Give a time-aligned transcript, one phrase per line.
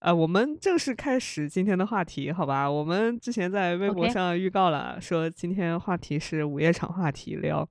[0.00, 2.70] 呃，我们正式开始今天的话题，好吧？
[2.70, 7.68] 我们之前在微博上预告了说今天话题是午夜场话题，聊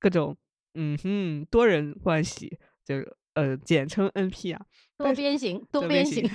[0.00, 0.36] 各种
[0.74, 6.28] 嗯哼多人关系，就是呃简称 NP 啊，多边形，多边形。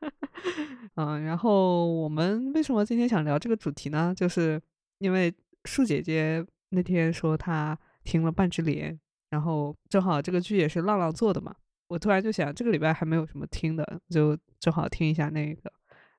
[0.96, 4.12] 嗯，然后我们为什么今天想聊这个主题呢？
[4.14, 4.60] 就是
[4.98, 5.32] 因为
[5.64, 8.92] 树姐姐那天说她听了《半只莲》，
[9.30, 11.56] 然后正好这个剧也是浪浪做的嘛，
[11.94, 15.72] 我突然就想这个礼拜还没有什么听的，就正好听一下那个，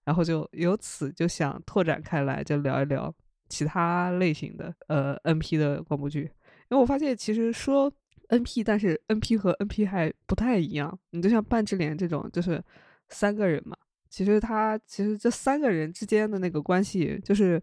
[0.06, 3.14] 然后就由此就想拓展开来，就聊一聊
[3.50, 6.30] 其他类型的呃 NP 的广播剧，因
[6.70, 7.92] 为我发现其实说
[8.30, 12.64] NP，但是 NP 和 NP 还不太一样，你就像《半智联》这种，就是
[13.10, 13.76] 三个人嘛。
[14.10, 17.62] 其实他其实这三个人之间的那个关系，就是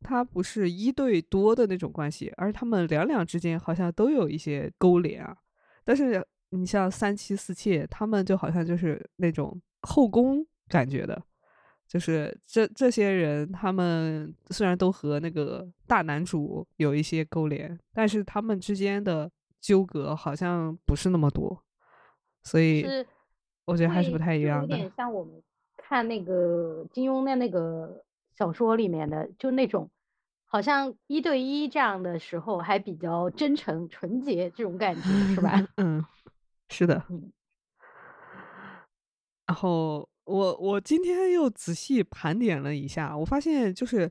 [0.00, 5.36] 他不是一对多的那种关系，而他们两两之间好像都有一些勾连啊。
[5.84, 11.20] 但是你像三妻四妾，他们就好像就是那种后宫感觉的，
[11.88, 19.30] 就是这这些人，他们虽然都和那个大男主有一些勾连，但是他们之间的
[19.60, 21.62] 纠葛好像不是那么多，
[22.44, 22.84] 所以
[23.64, 24.76] 我觉得还是不太一样的。
[24.76, 25.42] 有点像我们
[25.76, 28.04] 看那个金庸的那个
[28.36, 29.90] 小说里面的，就那种
[30.44, 35.02] 好像一对一这样的时候还比较真诚纯洁这种感觉，
[35.34, 35.66] 是吧？
[35.78, 36.04] 嗯，
[36.72, 37.04] 是的。
[37.10, 37.30] 嗯
[39.46, 44.10] 然后我我今天又仔细盘点了一下，我发现就是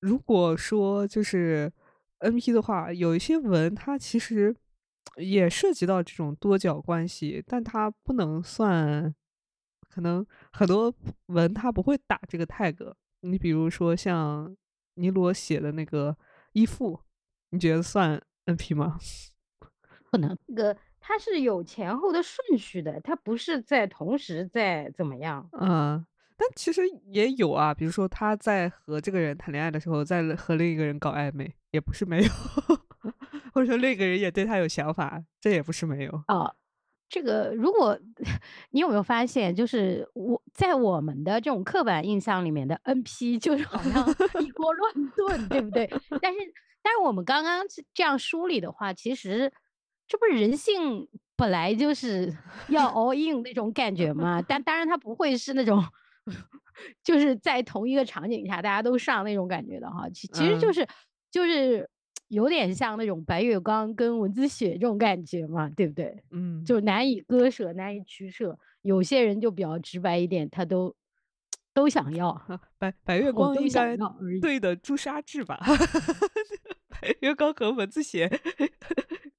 [0.00, 1.70] 如果说就是
[2.20, 4.56] NP 的话，有一些文它其实
[5.16, 9.14] 也涉及到这种多角关系，但它不能算，
[9.90, 10.94] 可能很多
[11.26, 12.94] 文它不会打这个 tag。
[13.20, 14.56] 你比如说像
[14.94, 16.16] 尼罗写的那个
[16.52, 16.98] 依附，
[17.50, 18.98] 你觉得算 NP 吗？
[20.10, 25.48] 不能，那个它是有前后的顺序的，它不是在同时在怎么样。
[25.52, 26.04] 嗯，
[26.36, 32.30] 但其实也有啊，比如说他在和这个人谈恋爱的时候，在和另一个人搞暧昧，也不是没有，
[33.52, 36.22] 或者说另一个人也对他有想法，这也不是没有。
[36.26, 36.52] 啊，
[37.08, 37.98] 这个如果
[38.70, 44.06] 你有没有发现，就是我在我们的这种刻板印象里面的 NP，就是好像
[44.40, 45.88] 一锅乱炖，对不对？
[46.20, 46.38] 但是，
[46.82, 49.52] 但是我们刚刚这这样梳理的话，其实
[50.10, 51.06] 这不是人性
[51.36, 52.36] 本来就是
[52.68, 54.42] 要 all in 那种感觉吗？
[54.46, 55.80] 但 当然，他不会是那种。
[57.04, 60.88] 就是在同一个场景下，大家都上那种感觉的哈，其其实就嗯是、
[61.30, 61.88] 就是
[62.28, 66.22] 有点像那种白月光跟文字雪这种感觉嘛，对不对？
[66.30, 68.58] 嗯，就难以割舍，难以取舍。
[68.82, 70.94] 有些人就比较直白一点，他都
[71.74, 74.40] 都想要，啊白白月我都想光应该要。
[74.40, 75.60] 对的朱砂痣吧？
[76.88, 78.26] 白月光和文字写，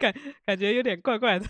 [0.01, 0.13] 感
[0.45, 1.45] 感觉有点怪怪的。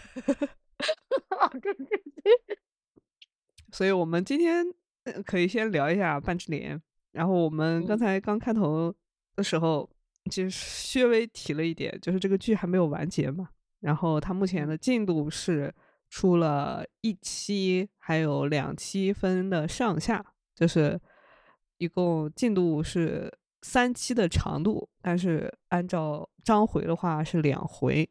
[1.62, 2.58] 对对对，
[3.72, 4.66] 所以我们今天
[5.06, 6.82] 呃可以先聊一下半只莲。
[7.12, 8.94] 然后我们刚嗯才刚开头
[9.36, 9.90] 的时候，
[10.30, 13.50] 其实略微提了一点，就是这个剧还没有完结嘛。
[13.80, 15.74] 然后它目前的进度是
[16.10, 20.24] 出了一期，还有两期分的上下，
[20.56, 21.00] 就是
[21.78, 28.10] 一共进度是三期的长度，但是按照章回的话是两回。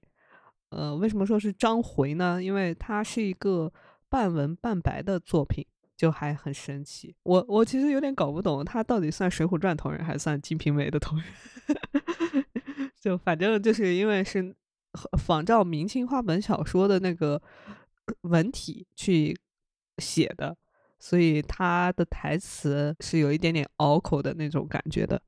[0.71, 2.43] 呃，为什么说是章回呢？
[2.43, 3.73] 因为它是一个
[4.09, 5.67] 半文半白的作品，
[5.97, 7.15] 就还很神奇。
[7.25, 11.27] 我我其实有点搞不懂，他到底算《水浒传》同人还是算《金瓶梅》的同人？
[13.01, 14.55] 就反正就是因为是
[15.19, 17.41] 仿照明清话本小说的那个
[18.23, 19.37] 文体去
[19.99, 20.57] 写的，
[20.99, 25.21] 所以他的台词是有一点点拗口的那种感觉的，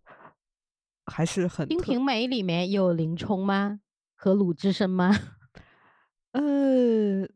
[1.07, 3.81] 还是很《金瓶梅》里面有林冲吗？
[4.23, 5.11] 和鲁智深吗？
[6.31, 7.29] 呃，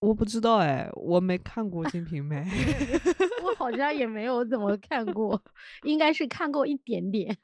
[0.00, 2.44] 我不知道哎，我没看过《金瓶梅》
[3.42, 5.42] 我好像也没有怎么看过，
[5.84, 7.34] 应该是看过一点点。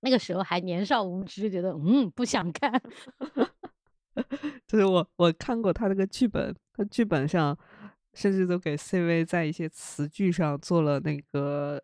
[0.00, 2.72] 那个时候还年少无知，觉得嗯不想看。
[4.66, 7.56] 就是我我看过他那个剧本，他剧本上
[8.14, 11.80] 甚至都给 CV 在一些词句上做了那个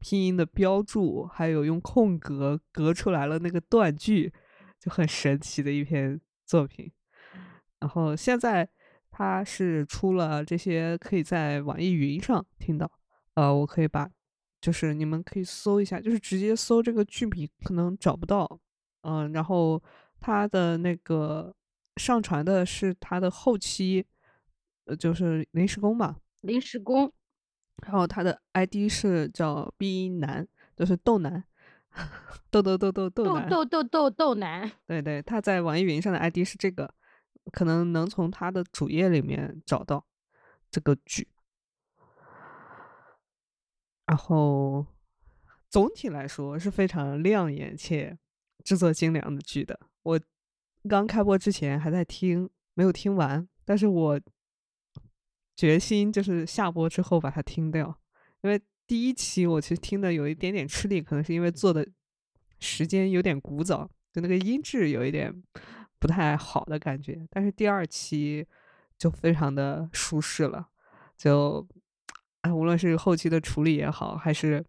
[0.00, 4.32] 拼音的标注，还有用空格隔出来了那个断句，
[4.84, 6.92] 就很神奇的一篇作品。
[7.80, 8.68] 然后现在
[9.10, 12.90] 它是出了这些，可以在网易云上听到。
[13.32, 14.10] 呃，我可以把，
[14.60, 18.60] 就是你们可以搜一下，就是直接搜这个剧名，可能找不到。
[19.00, 19.82] 嗯、然后
[20.20, 21.54] 它的那个
[21.96, 24.04] 上传的是它的后期，
[24.84, 26.18] 呃，就是临时工吧。
[26.42, 27.10] 临时工，
[27.86, 30.46] 然后他的 ID 是叫 B 男，
[30.76, 31.42] 就是豆男，
[32.50, 33.48] 豆豆豆豆豆豆。
[33.48, 36.92] 豆豆豆豆男，对对，他在网易云上的 ID 是这个，
[37.52, 40.06] 可能能从他的主页里面找到
[40.70, 41.28] 这个剧。
[44.06, 44.86] 然后
[45.70, 48.18] 总体来说是非常亮眼且
[48.62, 49.80] 制作精良的剧的。
[50.02, 50.20] 我
[50.88, 54.20] 刚开播之前还在听，没有听完，但是我
[55.56, 57.98] 决心就是下播之后把它听掉，
[58.42, 61.86] 因为第一期我其实听的有一点点吃力，可能是因为做的
[62.60, 65.42] 时间有点古早，就那个音质有一点
[65.98, 67.26] 不太好的感觉。
[67.30, 68.46] 但是第二期
[68.98, 70.68] 就非常的舒适了，
[71.16, 71.66] 就
[72.42, 74.64] 哎，无论是后期的处理也好，还是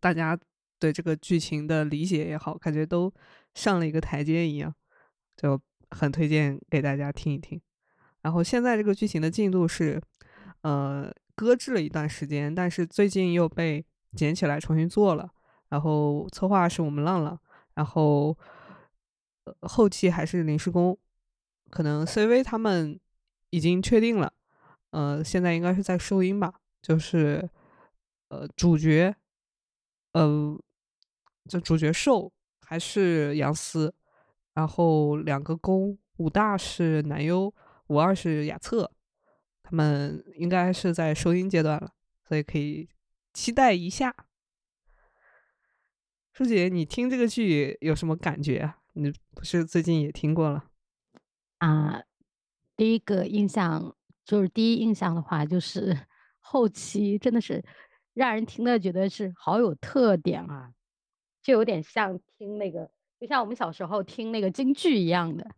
[0.00, 0.38] 大家
[0.78, 3.12] 对这个剧情的理解也好，感觉都
[3.54, 4.74] 上了一个台阶一样，
[5.36, 5.60] 就
[5.90, 7.60] 很推荐给大家听一听。
[8.22, 10.02] 然后现在这个剧情的进度是，
[10.62, 13.86] 呃，搁置了一段时间，但是最近又被
[14.16, 15.30] 捡起来重新做了。
[15.68, 17.38] 然后策划是我们浪浪，
[17.74, 18.36] 然后
[19.60, 20.98] 后期还是临时工，
[21.70, 22.98] 可能 CV 他们
[23.50, 24.32] 已经确定了，
[24.90, 27.48] 呃，现在应该是在收音吧，就是
[28.28, 29.14] 呃主角，
[30.12, 30.58] 呃，
[31.48, 33.94] 就主角受还是杨思，
[34.54, 37.52] 然后两个公武大是男优。
[37.88, 38.90] 五二是亚策，
[39.68, 41.92] 他们应该是在收音阶段了，
[42.22, 42.88] 所以可以
[43.32, 44.14] 期待一下。
[46.32, 48.78] 舒姐，你听这个剧有什么感觉啊？
[48.92, 50.66] 你不是最近也听过了？
[51.58, 52.00] 啊，
[52.76, 56.06] 第一个印象就是第一印象的话，就是
[56.38, 57.64] 后期真的是
[58.14, 60.70] 让人听的觉得是好有特点啊，
[61.42, 62.88] 就有点像听那个，
[63.18, 65.50] 就像我们小时候听那个京剧一样的。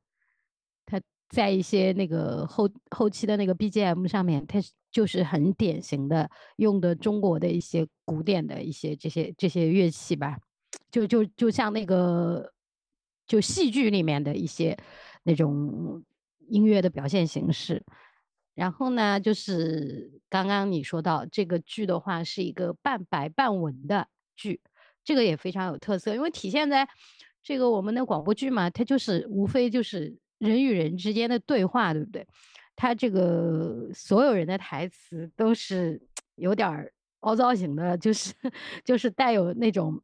[1.29, 4.59] 在一些那个后后期的那个 BGM 上面，它
[4.91, 10.39] 就是很典型的用的中国的一些古典的一些这些这些乐器吧，
[10.91, 12.51] 就就就像那个
[13.27, 14.75] 就戏剧里面的一些
[15.23, 16.03] 那种
[16.49, 17.85] 音乐的表现形式。
[18.55, 24.63] 然后呢，就是刚刚你说到这个剧的话，是一个半白半文的剧，
[25.05, 26.89] 这个也非常有特色，因为体现在
[27.43, 30.17] 这个我们的广播剧嘛，它就是无非就是。
[30.39, 32.27] 人与人之间的对话，对不对？
[32.77, 36.01] 他这个所有人的台词都是
[36.37, 38.33] 有点儿凹造型的，就是
[38.85, 40.01] 就是带有那种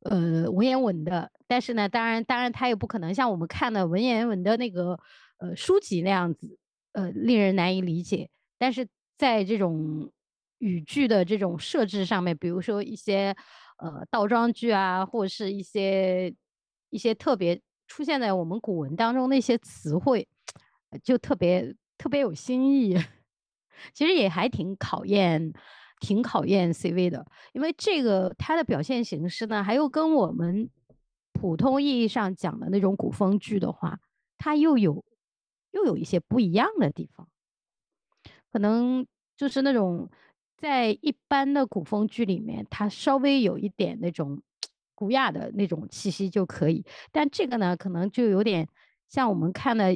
[0.00, 1.30] 呃文言文的。
[1.46, 4.98] 但是呢，当然当然他也不可能像我们看的文言文的那个
[5.36, 6.58] 呃书籍那样子，
[6.92, 8.30] 呃令人难以理解。
[8.56, 8.88] 但是
[9.18, 10.10] 在这种
[10.58, 13.36] 语句的这种设置上面，比如说一些
[13.76, 16.34] 呃倒装句啊，或者是一些
[16.88, 17.60] 一些特别。
[17.88, 20.28] 出现在我们古文当中那些词汇，
[21.02, 22.94] 就特别特别有新意，
[23.92, 25.52] 其实也还挺考验，
[25.98, 27.26] 挺考验 CV 的。
[27.52, 30.70] 因为这个它的表现形式呢，还有跟我们
[31.32, 33.98] 普通意义上讲的那种古风剧的话，
[34.36, 35.04] 它又有
[35.72, 37.26] 又有一些不一样的地方。
[38.52, 39.06] 可能
[39.36, 40.10] 就是那种
[40.56, 44.42] 在一般的古风剧里面，它稍微有一点那种。
[44.98, 48.68] 古雅的那种气息就可以，但这个呢，可能就有点
[49.08, 49.92] 像我们看的，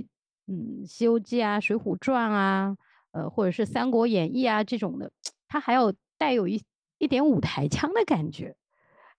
[0.46, 2.76] 嗯，《西游记》啊，《水浒传》啊，
[3.10, 5.10] 呃，或者是《三国演义》啊这种的，
[5.48, 6.62] 它还有带有一
[6.98, 8.54] 一点舞台腔的感觉，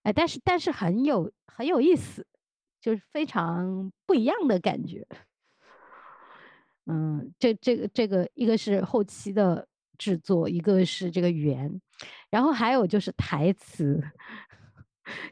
[0.04, 2.26] 哎，但是但是很有很有意思，
[2.80, 5.06] 就是非常不一样的感觉。
[6.86, 11.78] 嗯，这这个这个，一个是后期的制作，一个是这个语言，
[12.30, 14.02] 然后还有就是台词。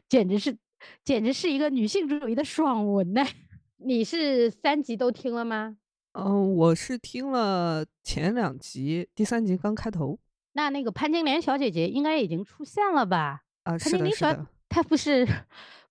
[0.09, 0.57] 简直是，
[1.03, 3.23] 简直是一个女性主义的爽文呢！
[3.85, 5.77] 你是三集都听了吗？
[6.13, 10.19] 嗯，我是听了前两集，第三集刚开头。
[10.53, 13.41] 那那个潘金莲小姐姐应该已经出现了吧？
[13.63, 14.47] 啊，是的，是的。
[14.69, 15.27] 她不是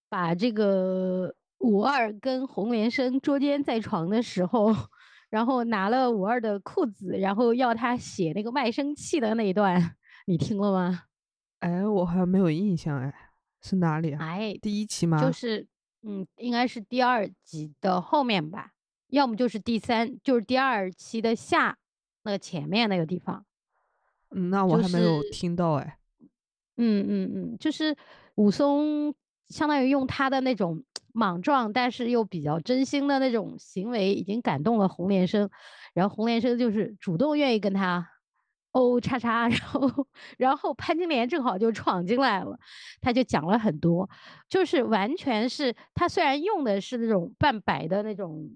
[0.09, 4.73] 把这个五二跟红莲生捉奸在床的时候，
[5.29, 9.97] 然后拿了五二的裤子，然后要他写那个卖身契的那一段，
[10.27, 11.03] 你听了吗？
[11.59, 13.13] 哎，我好像没有印象哎。
[13.63, 14.19] 是哪里啊？
[14.21, 15.21] 哎，第一期吗？
[15.21, 15.67] 就是，
[16.03, 18.73] 嗯，应该是第二集的后面吧，
[19.09, 21.79] 要么就是第三，就是第二期的下
[22.25, 23.47] 那个前面那个地方。
[24.31, 25.97] 嗯，那我还没有听到哎。
[26.77, 27.97] 嗯嗯嗯，就是
[28.35, 29.15] 武松
[29.49, 35.49] 相当于用他的那种莽撞，但是又比较真心的那种行为，已经感动了红莲生，
[35.95, 38.09] 然后红莲生就是主动愿意跟他。
[38.73, 40.07] 哦，叉叉，然后，
[40.39, 42.59] 然后潘金莲正好就闯进来了，
[43.01, 44.09] 他就讲了很多，
[44.49, 48.51] 就是完全是他虽然用的是那种半白的那种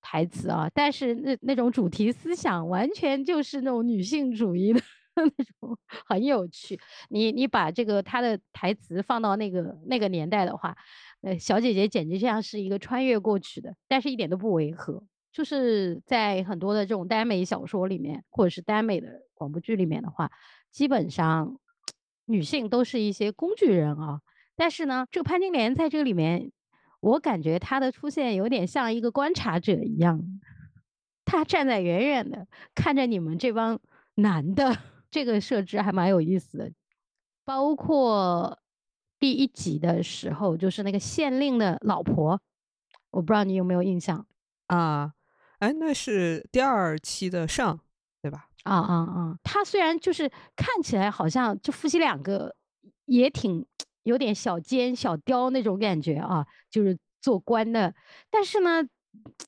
[0.00, 4.80] 台词啊，但是那那种主题思想完全就是那种女性主义的
[5.16, 6.78] 那种，很有趣。
[7.10, 10.74] 你你把这个他的台词放到那个那个年代的话，
[11.20, 15.04] 呃，小姐姐简直像是一个穿越过去的，但是一点都不违和。
[15.38, 20.28] 就是在很多的这种耽美小说里面，或者是耽美的广播剧里面的话，
[20.72, 21.56] 基本上
[22.24, 24.20] 女性都是一些工具人啊。
[24.56, 26.50] 但是呢，这个潘金莲在这里面，
[26.98, 30.20] 我感觉她的出现有点像一个观察者一样，
[31.24, 33.78] 她站在远远的看着你们这帮
[34.16, 34.76] 男的，
[35.08, 36.72] 这个设置还蛮有意思的。
[37.44, 38.58] 包括
[39.20, 42.40] 第一集的时候，就是那个县令的老婆，
[43.12, 44.26] 我不知道你有没有印象
[44.66, 45.12] 啊？
[45.58, 47.78] 哎，那是第二期的上，
[48.22, 48.48] 对吧？
[48.64, 49.38] 啊啊啊！
[49.42, 52.54] 他虽然就是看起来好像就夫妻两个
[53.06, 53.66] 也挺。
[54.04, 57.94] 有点小奸小刁那种感觉啊，就是做官的。
[58.30, 58.82] 但是呢，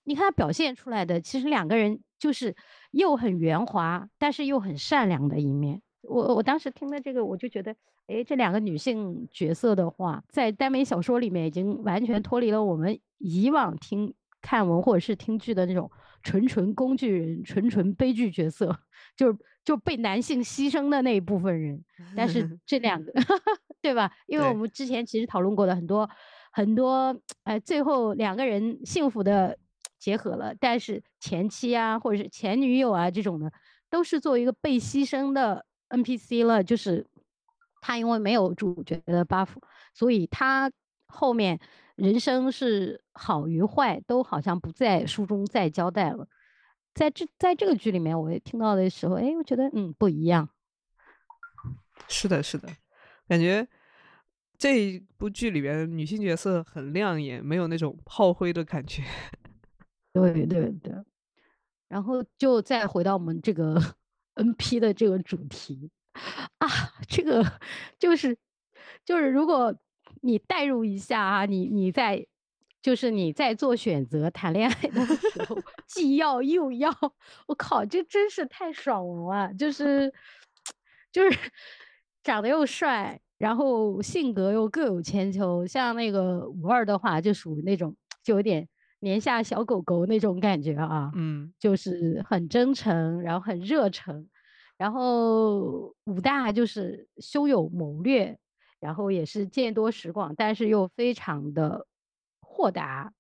[0.05, 2.55] 你看他表现出来的，其实两个人就是
[2.91, 5.81] 又很圆滑，但是又很善良的一面。
[6.03, 7.75] 我我当时听了这个，我就觉得，
[8.07, 15.91] 哎，这两个女性角色的话，在耽美小说里面已经完全脱离了我们以往听看文或者是听剧的那种
[16.23, 18.79] 纯纯工具人、纯纯悲剧角色，
[19.17, 21.83] 就是就被男性牺牲的那一部分人。
[22.17, 23.13] 但是 这两个。
[23.83, 24.13] 对吧？
[24.27, 26.07] 因为我们之前其实讨论过的很多
[26.53, 29.57] 很多，哎，最后两个人幸福的
[29.99, 33.51] 结合了，但是前妻啊，或者是前女友啊这种的，
[33.89, 36.63] 都是作为一个被牺牲的 NPC 了。
[36.63, 37.07] 就是
[37.81, 39.49] 他因为没有主角的 buff，
[39.95, 40.71] 所以他
[41.07, 41.59] 后面
[42.01, 46.27] 人生是好与坏都好像不在书中再交代了。
[46.95, 50.49] 在这在这个剧里面，我也听到的时候，哎，我觉得嗯不一样。
[52.09, 52.69] 是的，是的。
[53.29, 53.69] 感觉
[54.59, 59.03] 这部剧里边女性角色很亮眼，没有那种炮灰的感觉。
[60.13, 60.93] 对对对，
[61.87, 63.81] 然后就再回到我们这个
[64.35, 65.91] N P 的这个主题
[66.59, 66.67] 啊，
[67.07, 67.45] 这个
[67.99, 68.37] 就是
[69.05, 69.73] 就是如果
[70.23, 72.27] 你代入一下啊，你你在
[72.83, 76.91] 就是你在做选择谈恋爱的时候，既要又要，
[77.47, 80.13] 我靠，这真是太爽了，就是
[81.13, 81.39] 就是。
[82.23, 94.29] 长得又帅，然后性格又各有千秋，像那个五二的话，就属于那种就有点年下小狗狗那种感觉啊，嗯，就是很真诚，然后很热诚，
[94.77, 98.39] 然后武大就是胸有谋略，
[98.81, 101.87] 然后也是见多识广，但是又非常的
[102.41, 103.13] 豁达，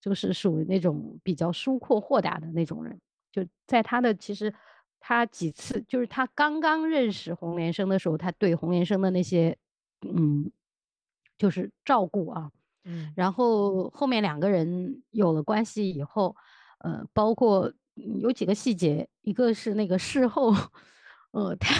[0.00, 3.00] 就是属于那种比较疏阔豁达的那种人，
[3.32, 4.52] 就在他的其实。
[4.98, 9.56] 他几次就是他刚刚认识洪连生的时候，他对洪连生的那些，
[10.00, 10.50] 嗯，
[11.38, 12.50] 就是照顾啊，
[12.82, 16.34] 嗯，然后后面两个人有了关系以后，
[16.78, 20.52] 呃，包括有几个细节，一个是那个事后，
[21.30, 21.72] 呃，他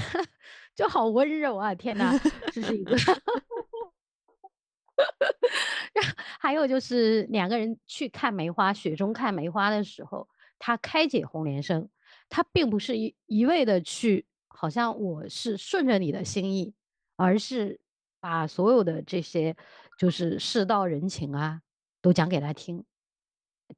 [0.76, 2.16] 就好温柔啊，天哪，
[2.52, 2.96] 这是一个，
[6.38, 10.28] 还有就是两个人去看梅花，雪中看梅花的时候，
[10.58, 11.88] 他开解红莲生。
[12.28, 16.74] 他并不是一一味的去，好像我是顺着你的心意，
[17.14, 17.78] 而是
[18.18, 19.56] 把所有的这些
[19.96, 21.62] 就是世道人情啊，
[22.02, 22.84] 都讲给他听。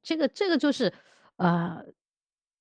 [0.01, 0.91] 这个这个就是，
[1.35, 1.85] 呃，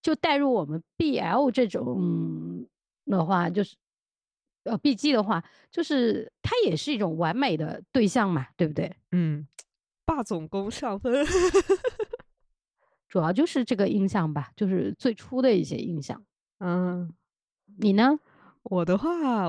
[0.02, 2.68] 就带入我们 BL 这种
[3.06, 3.74] 的话，就是
[4.68, 8.94] 呃 BG 的话，就是它也是一种完美的对象嘛，对不对？
[9.12, 9.46] 嗯，
[10.04, 11.24] 霸总攻上分。
[13.08, 16.22] 主要就是这个印象吧，就是最初的一些印象。
[16.58, 17.10] 嗯，
[17.78, 18.18] 你呢？
[18.64, 19.46] 我的话，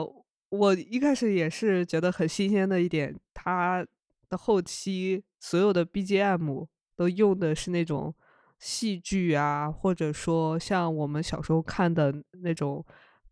[0.49, 3.85] 我一开始也是觉得很新鲜的一点，它
[4.29, 8.15] 的后期所有的 BGM 都用的是那种
[8.59, 12.85] 戏剧啊，或者说像我们小时候看的那种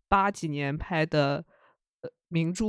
[0.08, 1.44] 八几年拍的呃
[2.28, 2.64] 名著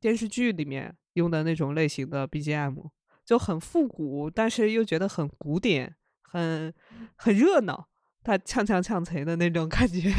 [0.00, 2.90] 电视剧里面用的那种类型的 BGM，
[3.24, 5.94] 就很复古，但是又觉得很古典。
[6.34, 6.72] 很
[7.14, 7.88] 很热闹，
[8.22, 10.10] 他呛呛呛贼的那种感觉，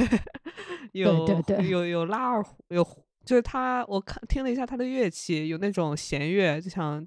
[0.93, 1.27] 有
[1.67, 2.87] 有有拉二胡，有
[3.25, 7.03] 就是他，我看听了一下他的乐器，有那种弦乐，就像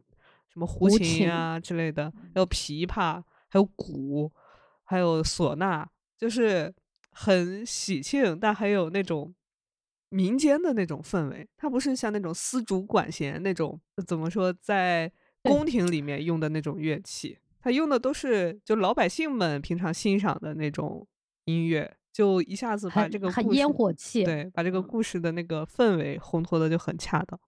[0.48, 4.32] 什么胡琴啊之类的，还有琵琶，还有鼓，
[4.82, 5.86] 还有唢呐，
[6.18, 6.74] 就是
[7.12, 9.32] 很喜庆，但还有那种
[10.16, 11.46] 民间的那种氛围。
[11.58, 17.38] 它不是像那种丝竹管弦那种，怎么说，在宫廷里面用的那种乐器。
[17.60, 21.06] 它用的都是就老百姓们平常欣赏的那种
[21.44, 27.38] 音乐，就一下子把这个很烟火气，对，把这个故事的那个氛围烘托的就很恰当。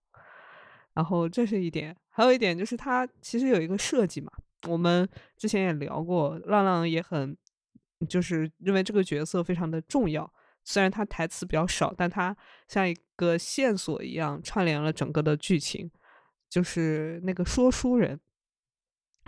[0.93, 4.29] 然后这是一点，还有一点就是他其实有一个设计嘛，
[4.67, 5.07] 我们
[5.37, 7.37] 之前也聊过，浪浪也很
[8.09, 10.29] 就是认为这个角色非常的重要，
[10.69, 12.35] 虽然它台词比较少，但它
[12.67, 15.89] 像一个线索一样串联了整个的剧情，
[16.47, 18.19] 就是那个说书人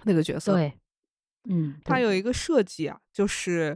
[0.04, 0.54] 那个角色。
[0.54, 0.78] 对。
[1.50, 3.76] 嗯，它有一个设计啊，就是，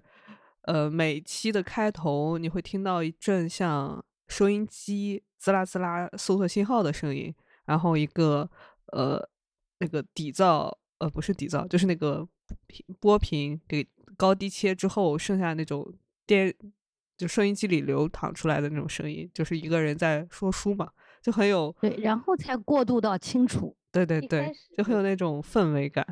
[0.62, 7.34] 呃，每期的开头你会听到一阵像收音机滋啦滋啦搜索信号的声音，
[7.66, 8.48] 然后一个
[8.92, 9.28] 呃
[9.80, 12.28] 那个底噪呃不是底噪，就是那个
[12.68, 15.92] 频波频给高低切之后剩下那种
[16.28, 16.54] 电
[17.18, 20.92] 就收音机里流淌出来的那种声音，就是一个人在说书嘛，
[21.22, 23.76] 就很有对，然后才过渡到清楚。
[23.92, 26.06] 对对对，就很有那种氛围感，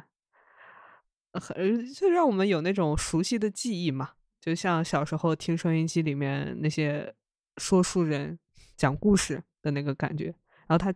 [1.31, 7.13] 呃很就让我们有那种熟悉的记忆嘛，就像小时候听收音机里面那些
[7.57, 8.39] 说书人
[8.77, 10.33] 讲故事的那个感觉。
[10.67, 10.93] 然后他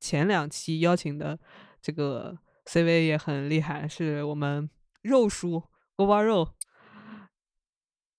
[0.00, 1.38] 前两期邀请的
[1.82, 4.70] 这个 CV 也很厉害，是我们
[5.02, 5.62] 肉叔
[5.94, 6.48] 锅包肉。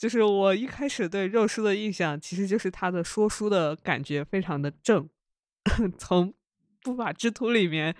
[0.01, 5.07] 就是我一开始对肉叔的印象，其实就是他的说书的感觉非常的正，
[5.99, 6.33] 从
[6.81, 7.95] 不法之徒里面，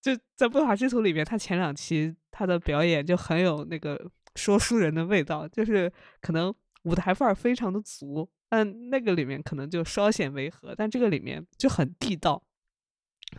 [0.00, 12.42] 就在不法之徒里面，他前两期他的表演就很有那个说书人的味道，就是可能舞台范儿非常的足，但那个里面可能就稍显违和，但这个里面就很地道，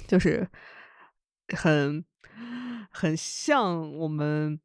[0.08, 0.48] 就是
[1.56, 2.06] 很
[2.92, 4.60] 很像我们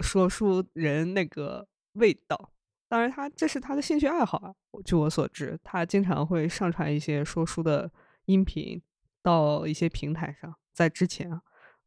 [0.00, 2.52] 说书人那个味道。
[2.88, 4.54] 当然他，这是他的兴趣爱好啊。
[4.84, 7.90] 据我所知，他经常会上传一些说书的
[8.24, 8.82] 音频
[9.22, 10.52] 到一些平台上。
[10.72, 11.30] 在之前，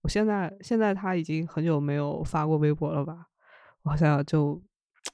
[0.01, 3.27] 我现在现在他已经很久没有发过微博了吧？
[3.81, 4.61] 我好像就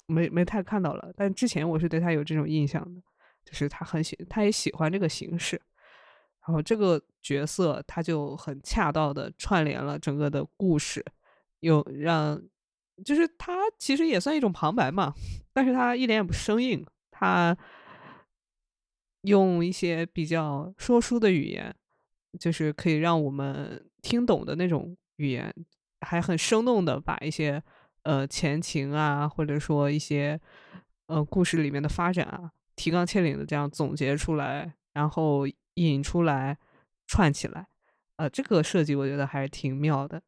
[0.06, 1.12] 没没太看到了。
[1.16, 3.02] 但之前我是对他有这种印象的，
[3.44, 5.60] 就是他很喜，他也喜欢这个形式。
[6.46, 11.04] 然后这个角色他就很恰到的串联了整个的故事，
[11.60, 12.42] 有让
[13.04, 15.14] 就是他其实也算一种旁白嘛，
[15.54, 17.58] 但是他一点也不生硬，他
[19.24, 21.76] 用一些比较说书的语言，
[22.40, 25.54] 就是可以让我们听懂的那种语言，
[26.02, 27.62] 还很生动的把一些
[28.04, 30.40] 呃前情啊，或者说一些
[31.08, 36.58] 呃故事里面的发展啊，提纲挈领的这样总结出来，然后引出来
[37.08, 37.68] 串起来，
[38.16, 40.22] 呃，这个设计我觉得还是挺妙的。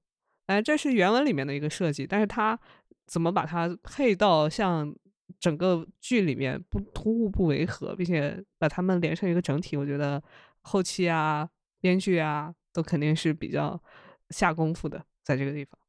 [0.51, 2.59] 哎，这是原文里面的一个设计，但是它
[3.07, 4.93] 怎么把它配到像
[5.39, 10.21] 整个剧里面不突兀不违和，并且把它们连成一个整体，我觉得
[10.59, 13.81] 后期啊、编剧啊都肯定是比较
[14.29, 15.79] 下功夫的，在这个地方。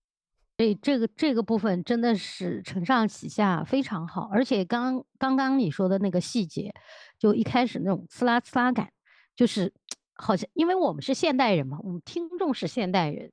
[0.58, 4.28] 所以这个这个部分真的是承上启下，非常好。
[4.32, 6.72] 而且刚刚刚你说的那个细节，
[7.18, 8.92] 就一开始那种刺啦刺啦感，
[9.34, 9.72] 就是
[10.14, 13.32] 好像因为我们是现代人嘛，我们听众是现代人。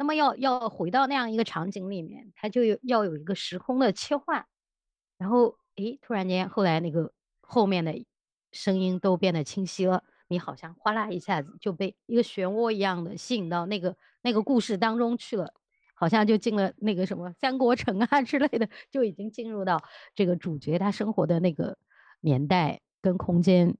[0.00, 4.46] 那么要要回到那样一个场景里面，它就有要有一个时空的切换，
[5.18, 7.94] 然后诶，突然间后来那个后面的
[8.50, 15.52] 声音都变得清晰了，你好像哗啦一下子就被一个漩涡一样的吸引到那个那个故事当中去了，
[15.92, 19.84] 好像就进了那个什么三国城啊之类的，就已经进入到
[20.14, 21.76] 这个主角他生活的那个
[22.22, 23.76] 年代跟空间。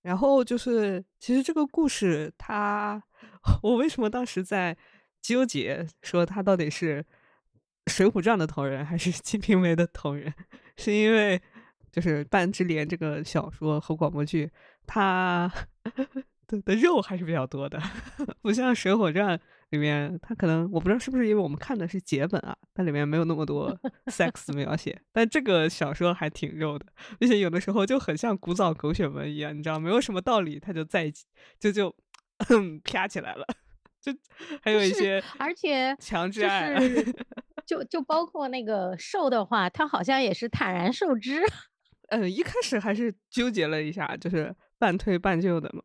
[0.00, 3.02] 然后就是，其实这个故事它，
[3.62, 4.76] 我为什么当时在
[5.20, 7.02] 纠结说他到底是
[7.92, 10.32] 《水浒传》的同人还是《金瓶梅》的同人，
[10.76, 11.40] 是因为
[11.92, 14.50] 就是《半之莲》这个小说和广播剧，
[14.86, 15.50] 它
[16.46, 17.80] 的的肉还是比较多的，
[18.42, 19.36] 不像《水浒传》
[19.70, 23.76] 里面，它可能我不知道是不是因为我们看的是节本啊，它里面没有那么多
[24.06, 26.86] sex 描写，但这个小说还挺肉的，
[27.20, 31.24] 而且有的时候就很像古早狗血文一样，你知道，没有什么道理，它就在一起，
[31.58, 31.94] 就就
[32.84, 33.46] 啪起来了，
[34.00, 34.12] 就
[34.62, 37.16] 还有一些而且强制就爱，是
[37.66, 41.42] 就就包括那个受的话，他好像也是坦然受之。
[42.08, 45.82] 嗯，一开始还是纠结了一下，就是半推半就的嘛，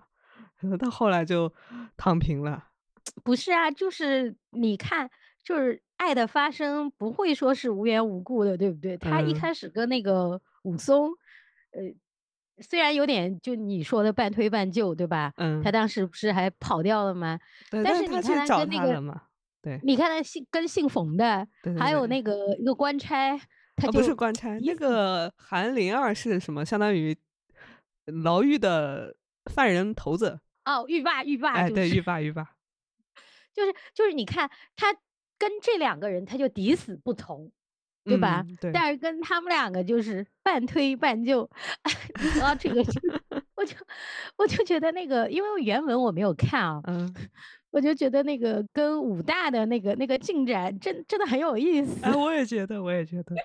[0.78, 1.52] 到后来就
[1.96, 2.68] 躺平了。
[3.24, 5.10] 不是啊，就是你看，
[5.44, 8.98] 就是爱的发生不会说是无缘无故的，对不对？
[8.98, 11.08] 他一嗯开始跟那个武松，
[11.72, 11.82] 呃，
[12.62, 15.34] 虽然有点就你说的半推半就，对吧？
[15.38, 17.40] 嗯他当时不是还跑掉了吗？
[17.70, 19.22] 对，但是你看他找跟那个？
[19.62, 23.38] 对，你看他姓跟姓冯的，对对对还有那个一个官差，
[23.76, 26.66] 他不是官差，那个韩林儿是什么？
[26.66, 27.18] 相当于
[28.24, 29.16] 牢狱的
[29.52, 30.40] 犯人头子。
[30.66, 32.56] 哦，狱霸狱霸哎，对，狱霸，狱霸。
[33.54, 34.94] 就是就是你看他
[35.38, 37.52] 跟这两个人他就抵死不从，
[38.10, 38.44] 对吧？
[38.48, 41.50] 嗯对但是跟他们两个就是半推半就，
[42.22, 42.92] 你说到这个就，
[43.56, 43.76] 我就
[44.38, 47.14] 我就觉得那个，因为原文我没有看啊，嗯，
[47.72, 52.04] 我就觉得那个跟武大的那个那个进展真真的很有意思。
[52.04, 53.36] 哎， 我也觉得，我也觉得，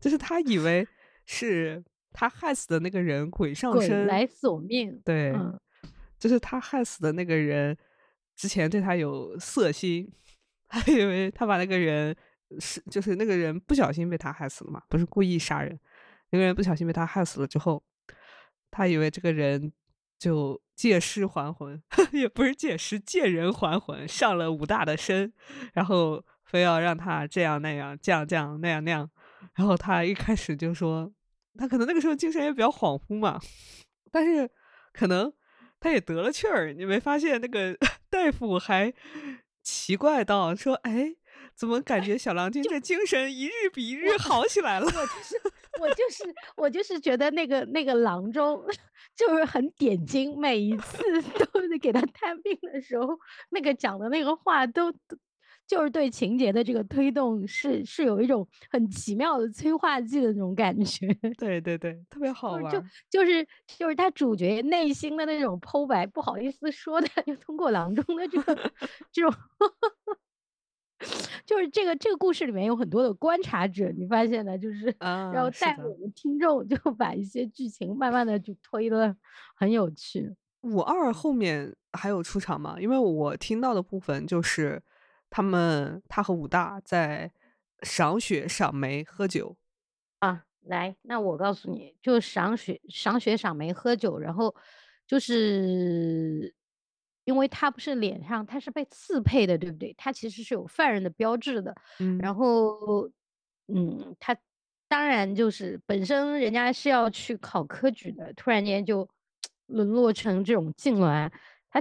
[0.00, 0.86] 就是他以为
[1.26, 1.82] 是
[2.12, 5.58] 他害死的那个人鬼上鬼身，来索命，对，嗯，
[6.18, 7.76] 就是他害死的那个人
[8.36, 10.10] 之前对他有色心，
[10.68, 12.14] 还以为他把那个人
[12.58, 15.78] 是就是那个人不小心被他害死了嘛，不是故意杀人，
[16.30, 17.82] 那个人不小心被他害死了之后，
[18.70, 19.72] 他以为这个人
[20.18, 21.80] 就借尸还魂，
[22.12, 25.32] 也不是借尸，借人还魂，上了武大的身，
[25.74, 29.10] 然后非要让他这样那样，这样这样那样那样。
[29.54, 31.12] 然后他一开始就说，
[31.56, 33.40] 他可能那个时候精神也比较恍惚嘛，
[34.10, 34.50] 但是
[34.92, 35.32] 可能
[35.78, 36.72] 他也得了气儿。
[36.72, 37.76] 你没发现那个
[38.10, 38.92] 大夫还
[39.62, 41.14] 奇怪到说，哎？
[41.60, 44.86] 怎么感觉小郎君这精神一日比一日好起来了？
[44.86, 45.36] 我就是
[45.78, 48.64] 我就是我就是觉得那个那个郎中
[49.14, 51.02] 就是很点睛，每一次
[51.52, 53.08] 都是给他探病的时候，
[53.50, 54.90] 那个讲的那个话都
[55.66, 61.06] 就是对情节的这个推动是是有一种很奇妙的催化剂的那种感觉。
[61.36, 62.72] 对对对，特别好玩。
[62.72, 68.72] 就就是就是他主角内心的那种剖白，不好意思说的，就通过郎中的这个
[69.12, 69.30] 这种。
[71.46, 79.16] 就是这个这个故事里面有很多的观察者，你发现呢，就是 然后带我们听众就把一些剧情慢慢的就推的
[79.56, 80.34] 很有趣。
[80.60, 82.76] 五二后面还有出场吗？
[82.78, 84.82] 因为我听到的部分就是
[85.30, 87.32] 他们他和武大在
[87.82, 89.56] 赏雪赏梅喝酒
[90.18, 90.44] 啊。
[90.62, 94.54] 来，那我告诉你就赏雪赏雪赏梅喝酒，然后
[95.06, 96.54] 就是。
[97.24, 99.94] 因为他不是脸上，他是被刺配的，对不对？
[99.96, 101.74] 他其实是有犯人的标志的。
[101.98, 103.08] 嗯，然后，
[103.68, 104.36] 嗯，他
[104.88, 109.08] 当然就是本身人家是要去考科举的，突然间就
[109.66, 111.30] 沦落成这种痉挛，
[111.68, 111.80] 他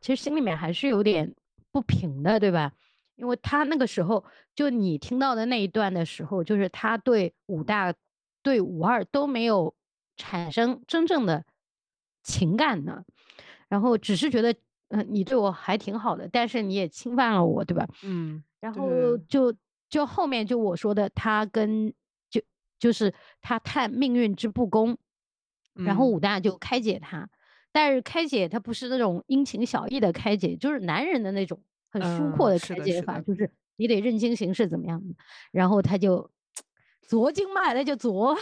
[0.00, 1.34] 其实心里面还是有点
[1.72, 2.72] 不平的，对吧？
[3.16, 7.92] 因为他那个时候，就你听到的那一段的时候，就是他对武大、
[8.40, 9.74] 对武二都没有
[10.16, 11.44] 产生真正的
[12.22, 13.04] 情感呢，
[13.68, 14.54] 然后只是觉得。
[14.88, 17.86] 嗯，你对我还挺好的，但是你也侵犯了我，对吧？
[18.04, 19.52] 嗯，然后就
[19.88, 21.92] 就后面就我说的，他跟
[22.30, 22.40] 就
[22.78, 24.96] 就是他探命运之不公，
[25.74, 27.28] 然后武大就开解他，
[27.72, 35.02] 但是开解他不是那种殷勤小意的开解，就是男人的那种很疏阔的开解法，就是你得认清形势怎么样
[35.50, 36.30] 然后他就
[37.02, 38.36] 左经脉那就左，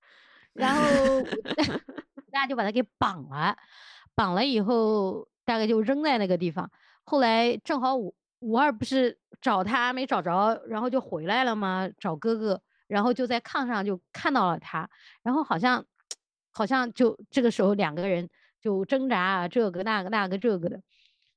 [0.52, 0.82] 然后
[2.20, 3.56] 武大就把他给绑了，
[4.14, 5.26] 绑了以后。
[5.46, 6.70] 大概就扔在那个地方，
[7.04, 11.88] 后来正好五五二不是找他没找着，然后就回来了吗？
[11.98, 14.90] 找哥哥，然后就在炕上就看到了他，
[15.22, 15.86] 然后好像
[16.50, 18.28] 好像就这个时候两个人
[18.60, 20.82] 就挣扎啊，这个那个那个这个的，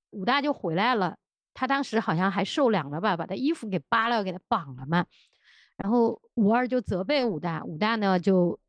[0.09, 1.15] 武大就回来了，
[1.53, 5.05] 他当时好像还受凉了吧，把他衣服给扒了，给他绑了嘛，
[5.77, 8.59] 然后五二就责备武大，武大呢就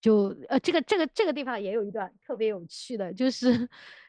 [0.00, 3.66] 就呃这个这个这个地方也有一段特别有趣的，就是。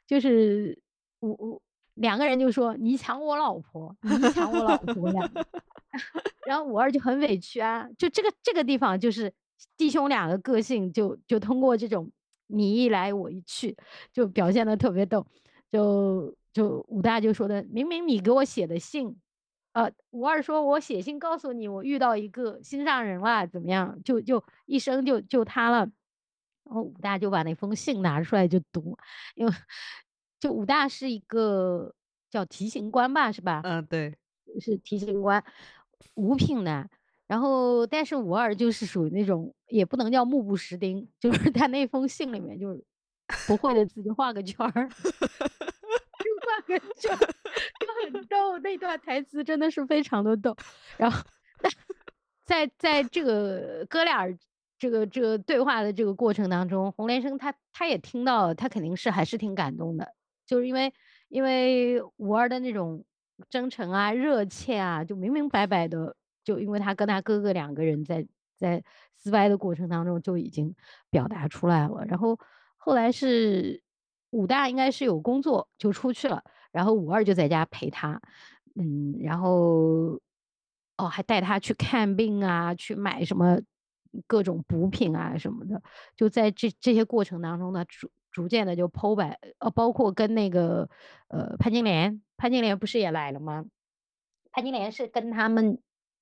[0.08, 0.78] 就是
[1.20, 1.62] 我我
[1.96, 5.46] 两个人就说你抢我老婆，你抢我老婆两个
[6.46, 9.34] 然后五二就很委屈啊，就这个这个地方就是
[9.78, 12.12] 弟兄俩的个性就就通过这种
[12.48, 13.76] 你一来我一去
[14.12, 15.26] 就表现的特别逗，
[15.72, 19.16] 就就武大就说的明明你给我写的信，
[19.72, 25.90] 呃五二说我写信告诉你我遇到一个心上人了怎么样，就就一生就就他了。
[26.66, 28.98] 然后武大就把那封信拿出来就读，
[29.36, 29.54] 因为
[30.40, 31.94] 就武大是一个
[32.30, 33.62] 叫提刑官吧，是吧？
[33.64, 34.18] 嗯，对，
[34.60, 35.44] 是提刑官，
[36.16, 36.90] 五品的。
[37.28, 42.84] 然后，但是五二就是属于那种也不能叫目不识丁，就是 他那封信里面就是
[43.48, 47.18] 不会的字就画个圈儿， 就画个圈儿，
[47.80, 48.58] 就很逗。
[48.60, 50.56] 那段台词真的是非常的逗。
[50.98, 51.24] 然后
[52.44, 54.26] 在在这个哥俩。
[54.78, 60.14] 这个这个对话的这个过程当中，洪连生他他也听到了，他肯定是还是挺感动的，
[60.46, 60.94] 就是因为
[61.30, 63.04] 因为五二的那种
[63.50, 68.84] 真诚啊、热切啊，就明明白白的，就因为他跟他哥哥两个人在在
[69.16, 70.76] 私掰的过程当中就已经
[71.10, 72.04] 表达出来了。
[72.06, 72.38] 然后
[72.76, 73.82] 后来是
[74.32, 78.22] 武大应该是有工作就出去了，然后五二就在家陪他，
[78.76, 80.20] 嗯，然后
[80.98, 83.58] 哦还带他去看病啊，去买什么。
[84.28, 85.82] 各种补品啊什么的，
[86.16, 90.90] 就在这这些过程当中呢，逐逐渐的就剖白，呃，包括跟那个
[91.30, 93.66] 呃潘金莲，潘金莲不是也来了吗？
[94.52, 95.80] 潘金莲是跟他们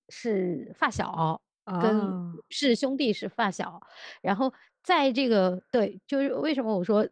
[0.10, 3.82] 是发小，跟是兄弟是发小，
[4.22, 4.54] 然后
[4.84, 7.08] 在这个对，就是为什么我说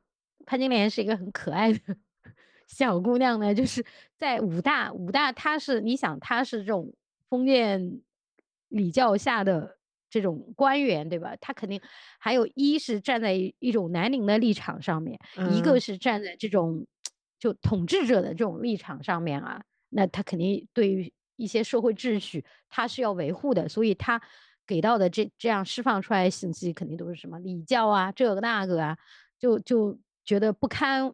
[0.46, 1.80] 潘金莲是一个很可爱的
[2.67, 3.54] 小姑娘呢？
[3.56, 3.84] 就是
[4.17, 6.94] 在武大，武大她是你想她是这种
[7.28, 8.02] 封建
[8.67, 9.78] 礼教下的。
[10.12, 11.36] 这种官员对吧？
[11.41, 11.82] 他肯定
[12.19, 15.19] 还有一是站在一种南宁的立场上面，
[15.52, 16.86] 一个是站在这种
[17.39, 19.63] 就统治者的这种立场上面啊。
[19.89, 24.21] 那他肯定对于一些社会秩序，他是要维护的，所以他
[24.67, 28.97] 给到的这这样释放出来的信息，肯定都是什么礼教啊，这个那个啊，
[29.39, 31.13] 就就觉得不堪，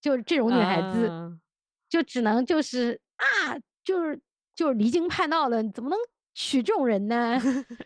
[0.00, 1.38] 就是这种女孩子，啊
[1.88, 4.20] 就只能就是啊，就是
[4.56, 5.98] 就是离经叛道的，怎么能
[6.36, 7.40] 娶这种人呢？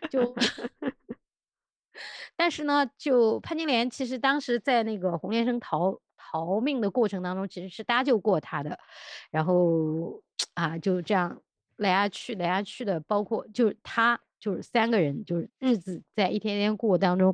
[0.09, 0.35] 就
[2.35, 8.77] 但是呢，就潘金莲其实当时在那个洪连生逃逃命的过程当中，其实是搭救过他的，
[9.29, 10.21] 然后
[10.53, 11.41] 啊就这样
[11.77, 17.33] 来啊去来啊去的，包括就是他就是三个人，就是日子在一天天过当中，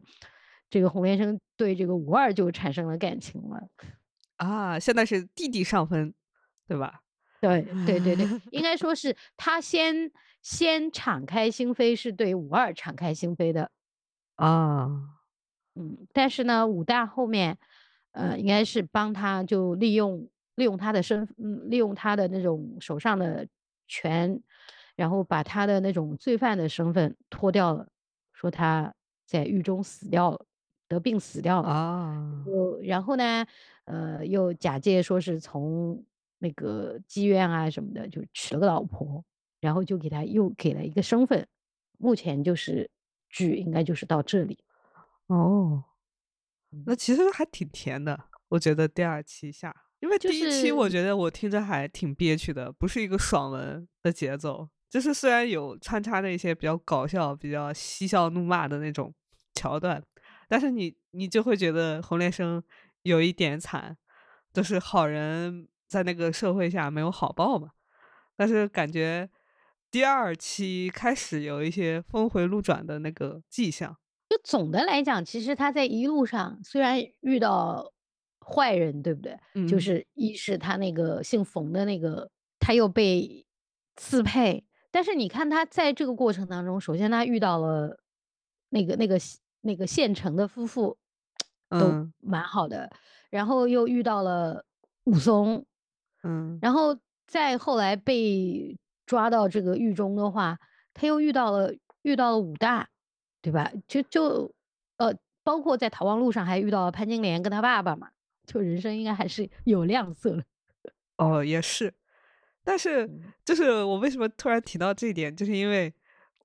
[0.69, 3.67] 这个洪连生对这个五二就产生了感情了。
[4.35, 6.13] 啊，现在是弟弟上分，
[6.67, 7.01] 对吧？
[7.41, 13.69] 对对对对，应该说是 他先先敞开心扉，是对五二敞开心扉的。
[14.35, 14.87] 啊，
[15.75, 17.57] 嗯，但是呢，武大后面，
[18.11, 23.47] 呃，应该是帮他就利用利用他的身，嗯，利用他的那种手上的
[23.87, 24.41] 权，
[24.95, 27.87] 然后把他的那种罪犯的身份脱掉了，
[28.33, 28.93] 说他
[29.25, 30.45] 在狱中死掉了，
[30.87, 31.67] 得病死掉了。
[31.69, 33.45] 啊，又然后呢，
[33.85, 36.03] 呃，又假借说是从
[36.39, 39.23] 那个妓院啊什么的，就娶了个老婆，
[39.59, 41.47] 然后就给他又给了一个身份。
[41.97, 42.89] 目前就是
[43.29, 44.59] 剧应该就是到这里。
[45.27, 45.83] 哦，
[46.71, 59.13] 嗯那其实还挺甜的，我觉得第二期下，因为第一期我觉得我听着还挺憋屈的，不是一个爽文的节奏，就是虽然有穿插着一些比较搞笑、比较嬉笑怒骂的那种
[59.55, 60.01] 桥段，
[60.47, 62.63] 但是你你就会觉得洪连生
[63.01, 63.97] 有一点惨，
[64.53, 67.71] 就是好人在那个社会下没有好报嘛，
[68.35, 69.29] 但是感觉
[69.89, 73.97] 第二期开始有一些峰回路转的那个迹象。
[74.29, 77.93] 就总的来讲，其实他在一路上虽然遇到
[78.41, 79.31] 坏人，对不对？
[79.67, 79.79] 就嗯。
[79.79, 83.45] 是一是他那个姓冯的那个，他又被
[83.95, 88.01] 刺配，但是你看他在这个过程当中，首先他遇到了
[88.69, 89.17] 那个那个
[89.61, 90.97] 那个县城的夫妇，
[91.69, 92.13] 都嗯。
[92.19, 92.91] 蛮好的，
[93.29, 94.65] 然后又遇到了
[95.05, 95.65] 武松，
[96.23, 100.57] 嗯然后再后来被抓到这个狱中的话，
[100.93, 102.87] 他又遇到了遇到了武大，
[103.41, 103.71] 对吧？
[103.87, 104.53] 就就
[104.97, 108.09] 呃，包括在逃亡路上还遇到了潘金莲跟他爸爸嘛，
[108.45, 110.43] 就人生应该还是有亮色了。
[111.17, 111.93] 哦，也是，
[112.63, 115.93] 但是嗯就是我为什么突然提到这一点，就是因为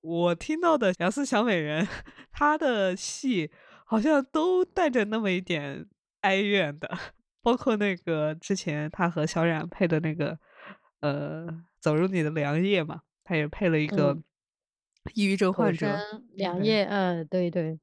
[0.01, 1.87] 我听到的杨思小美人，
[2.33, 3.51] 她的戏
[3.85, 5.87] 好像都带着那么一点
[6.23, 6.89] 哀怨的，
[7.43, 10.39] 包括那个之前他和小冉配的那个
[11.01, 11.47] 呃
[11.81, 14.25] 《走入你的良夜》嘛，他也配了一个嗯
[15.15, 17.79] 抑郁症患者，生良对夜，嗯，对对，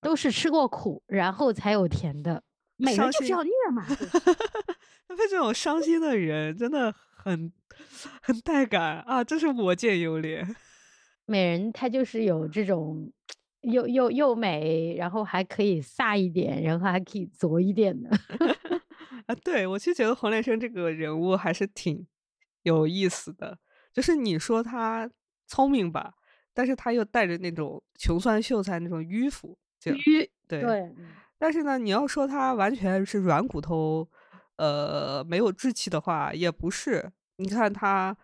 [0.00, 2.42] 都是吃过苦，然后才有甜的。
[2.76, 7.52] 美人就是要虐嘛，配 这种伤心的人真的很
[8.20, 10.44] 很带感啊，真是我见犹怜。
[11.24, 13.12] 美人她就是有这种
[13.64, 18.10] 又又又美，然后还可以飒一点，然后还可以作一点的。
[19.26, 22.06] 啊，对，我就觉得黄连生这个人物还是挺
[22.62, 23.58] 有意思的。
[23.92, 25.08] 就是你说他
[25.46, 26.14] 聪明吧，
[26.52, 30.28] 但是他又带着那种穷酸秀才那种迂腐劲迂。
[30.46, 30.62] 对，
[31.38, 34.06] 但是呢，你要说他完全是软骨头，
[34.56, 37.10] 呃，没有志气的话，也不是。
[37.36, 38.16] 你看他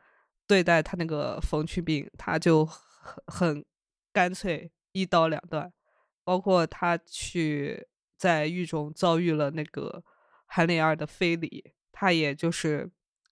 [0.47, 3.65] 对待他那个冯去病，他就很很
[4.13, 5.73] 干脆，一刀两断。
[6.23, 10.05] 包括他去在狱中遭遇了那个
[10.47, 12.89] 韩莲儿的非礼，他也就是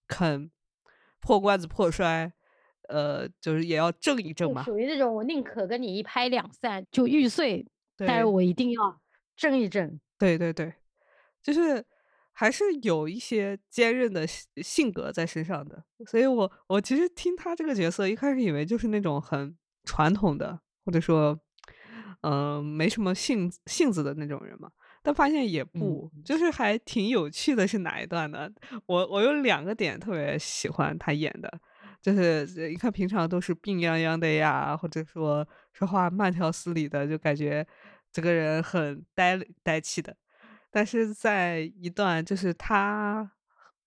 [0.07, 0.51] 肯
[1.21, 2.33] 破罐子破摔，
[2.89, 4.63] 呃，就是也要挣一正就嘛。
[4.63, 8.99] 属于那种我宁可跟你一拍两散就玉碎，但是我一定要
[9.37, 9.97] 正一正。
[10.17, 10.73] 对对对，
[11.41, 11.85] 就是
[12.33, 15.85] 还是有一些坚韧的性性格在身上的。
[16.07, 21.39] 所以我我其实听他这个角色，一开始以为就是那种很传统的，或者说，
[22.21, 24.69] 嗯、没什么性性子的那种人嘛。
[25.01, 27.65] 但发现也不，就是还挺有趣的。
[27.65, 28.49] 是哪一段呢？
[28.85, 31.49] 我我有两个点特别喜欢他演的，
[32.01, 37.65] 就是你看平常都是病殃殃的呀，或者说说话慢条斯理的，就感觉
[38.11, 40.13] 这个人很呆呆气的。
[40.69, 43.31] 但是在一段就是他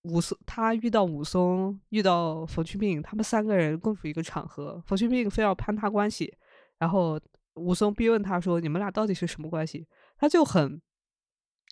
[0.05, 6.35] 武松，他遇到武松，遇到冯去病，他们三个人共处一个场合，冯去病非要攀他关系，
[6.79, 7.21] 然后
[7.55, 9.87] 武松逼问他说：“你们俩到底是什么关系？”
[10.17, 10.81] 他就很。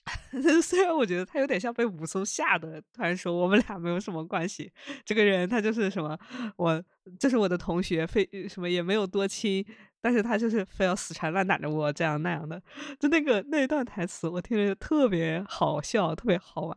[0.62, 4.72] 虽然我觉得他有点像被武松吓的，突然说我们俩没有什么关系。
[5.04, 6.18] 这个人他就是什么，
[6.56, 6.82] 我
[7.18, 9.64] 这是我的同学，非什么也没有多亲，
[10.00, 12.60] 但是他就是非要死缠烂打着我这样那样的。
[12.98, 16.76] 就那个那一段台词，我听着特别好笑，特别好玩，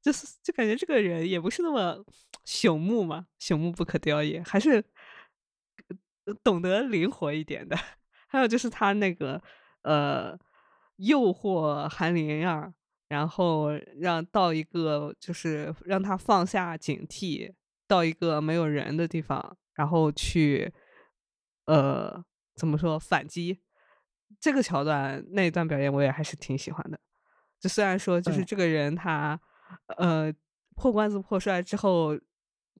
[0.00, 2.04] 就是就感觉这个人也不是那么
[2.46, 4.82] 朽木嘛，朽木不可雕也，还是
[6.44, 7.76] 懂得灵活一点的，
[8.30, 9.42] 还有就是他那个
[9.82, 10.38] 呃
[10.96, 12.72] 诱惑韩莲儿，
[13.08, 17.52] 然后让到一个就是让他放下警惕，
[17.88, 20.72] 到一个没有人的地方，然后去
[21.66, 23.60] 呃怎么说反击。
[24.38, 26.98] 这个桥段那一段表演我也还是挺喜欢的。
[27.58, 29.38] 就虽然说就是这个人他
[29.96, 30.32] 呃
[30.76, 32.16] 破罐子破摔之后，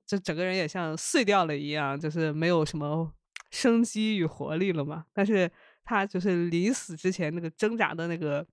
[0.05, 3.13] 就整个人也像碎掉了一样，就是没有什么
[3.51, 5.05] 生机与活力了嘛。
[5.13, 5.49] 但是
[5.83, 8.45] 他就是临死之前那个挣扎的那个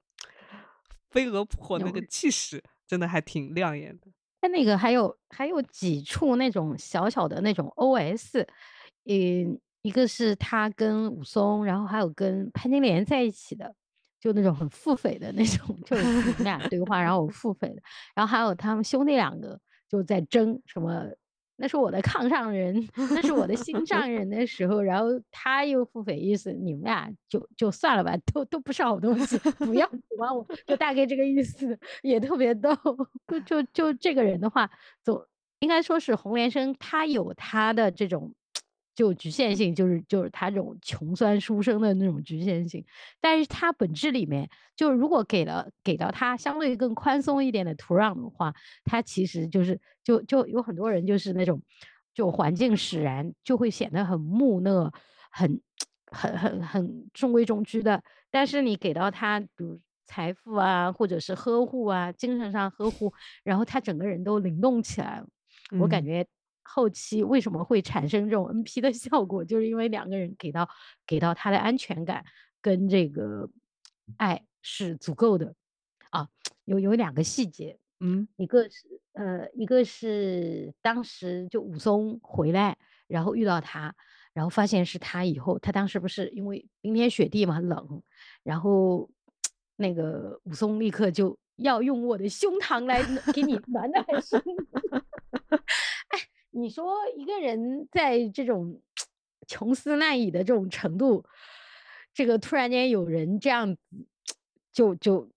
[1.09, 4.09] 飞蛾扑火那个气势，真的还挺亮眼的。
[4.41, 8.47] 他那个还有还有几处那种小小的那种 OS，
[9.07, 13.75] 嗯，一个是他跟武松，然后还有跟潘金莲在一起的，
[14.21, 17.83] 就那种很腹诽的那种，就是你们俩对话，然后我 腹诽的，
[18.15, 21.05] 然后还有他们兄弟两个就在争什么。
[21.61, 32.71] 那是我的炕上人， 那是我的心上人的时候，然后他又腹诽意思，你们俩就就算了吧，都都不是好东西，不要喜欢我，就大概这个意思，也特别逗。
[33.27, 34.71] 就就就这个人的话，
[35.03, 35.21] 总
[35.59, 38.33] 应该说是洪连生，他有他的这种
[38.99, 42.85] 就局限性，就是就是他这种穷酸书生的那种局限性，
[43.21, 48.53] 但是他本质里面，就如果给了给到他相对更宽松一点的土壤的话，
[48.85, 51.63] 他其实就是就就有很多人就是那种
[52.13, 54.93] 就环境使然，就会显得很木讷，
[55.31, 55.61] 很
[56.11, 58.03] 很很很中规中矩的。
[58.33, 63.13] 但是你给到他，比如财富啊，或者是呵护啊，精神上呵护，
[63.45, 65.29] 然后他整个人都灵动起来了。
[65.79, 66.27] 我感嗯觉
[66.69, 70.69] 后期为什么会产生这种 NP 的效果，就是因为两个人给到
[71.07, 72.25] 给到他的安全感
[72.61, 73.49] 跟这个
[74.19, 75.55] 爱是足够的
[76.11, 76.29] 啊。
[76.65, 82.77] 有有两个细节，嗯一个是呃，一个是当时就武松回来，
[83.07, 83.95] 然后遇到他，
[84.35, 88.03] 然后发现是他以后，他当时不是因为冰天雪地嘛，冷，
[88.43, 89.09] 然后
[89.77, 93.03] 那个武松立刻就要用我的胸膛来
[93.33, 95.05] 给你暖暖身子。
[96.09, 96.19] 哎，
[96.61, 98.81] 你说一个人在这种
[99.47, 101.25] 穷思滥矣的这种程度，
[102.13, 103.81] 这个突然间有人这样子，
[104.73, 105.31] 就就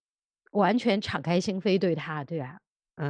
[0.51, 2.59] 完全敞开心扉对他，对吧？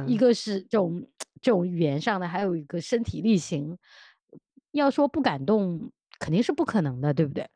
[0.06, 1.06] 一嗯个是这种
[1.40, 3.76] 这种语言上的，还有一个身体力行。
[4.70, 7.46] 要说不感动，肯定是不可能的，对不对？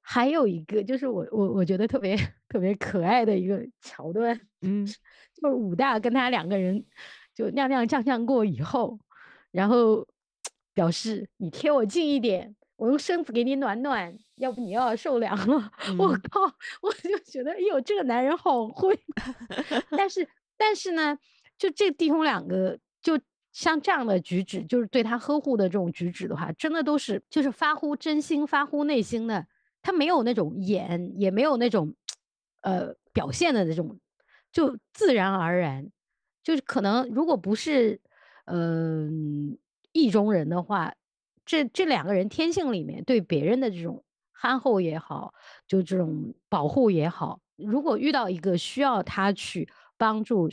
[0.00, 2.16] 还有一个就是我我我觉得特别
[2.48, 6.84] 特别可爱的一个桥段，嗯就是武大跟他两个人
[7.34, 8.98] 就踉踉跄跄过以后，
[9.52, 10.06] 然后
[10.72, 15.70] 表示你贴我近一点，我用身子给你暖暖，要不你又要受凉了。
[15.98, 16.40] 我嗯靠，
[16.82, 18.98] 我就觉得，哎呦，这个男人好会。
[19.90, 21.18] 但是但是呢，
[21.58, 23.20] 就这弟兄两个，就
[23.52, 29.46] 像这样的举止，就是对他呵护的这种举止的话，真的都是就是发乎真心、发乎内心的，
[29.82, 31.94] 他没有那种演，也没有那种
[32.60, 33.98] 呃表现的那种，
[34.52, 35.90] 就自然而然。
[36.42, 38.00] 就是可能如果不是
[38.46, 39.58] 嗯、
[39.92, 40.94] 意中人的话，
[41.44, 45.34] 这这两个人天性里面对别人的这种憨厚也好，
[45.66, 50.48] 就这种保护也好，如果遇到一个需要他去帮助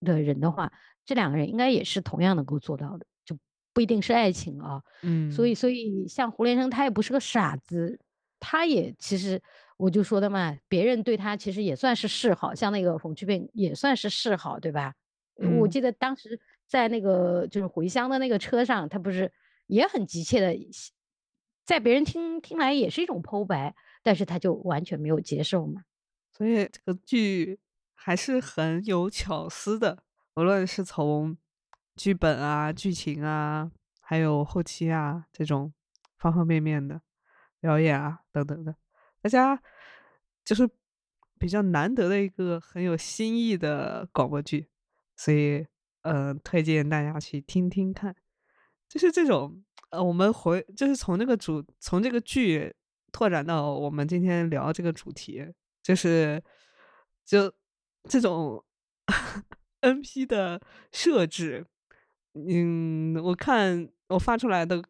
[0.00, 0.72] 的人的话，
[1.04, 3.36] 这两个人应该也是同样能够做到的，就
[3.72, 4.82] 不一定是爱情啊。
[5.02, 7.98] 嗯所嗯以，所以像胡连生，他也不是个傻子，
[8.38, 9.42] 他也其实
[9.76, 14.94] 我就说的嘛，别人对他其实也算是示好，像那个冯去病也算是示好，对吧？
[15.36, 19.32] 呃我嗯记得当时在那个就是回乡的那个车上，他不是
[19.66, 20.54] 也很急切的，
[21.64, 25.84] 在别人听听来也是一种剖白，但是他就完全没有接受嘛。
[26.32, 27.60] 所以这个剧
[27.94, 30.02] 还是很有巧思的，
[30.34, 31.36] 无论是从
[31.94, 35.72] 剧本啊、剧情啊，还有后期啊这种
[36.16, 37.00] 方方面面的
[37.60, 38.74] 表演啊等等的，
[39.20, 39.62] 大家
[40.44, 40.68] 就是
[41.38, 44.68] 比较难得的一个很有新意的广播剧，
[45.16, 45.66] 所以
[46.02, 48.14] 呃，推荐大家去听听看。
[48.88, 52.74] 就是这种呃，我们回就是从这个主从这个剧
[53.10, 55.46] 拓展到我们今天聊这个主题，
[55.82, 56.42] 就是
[57.24, 57.52] 就
[58.08, 58.62] 这种
[59.80, 60.60] NP 的
[60.92, 61.66] 设置，
[62.34, 64.82] 嗯，我看我发出来的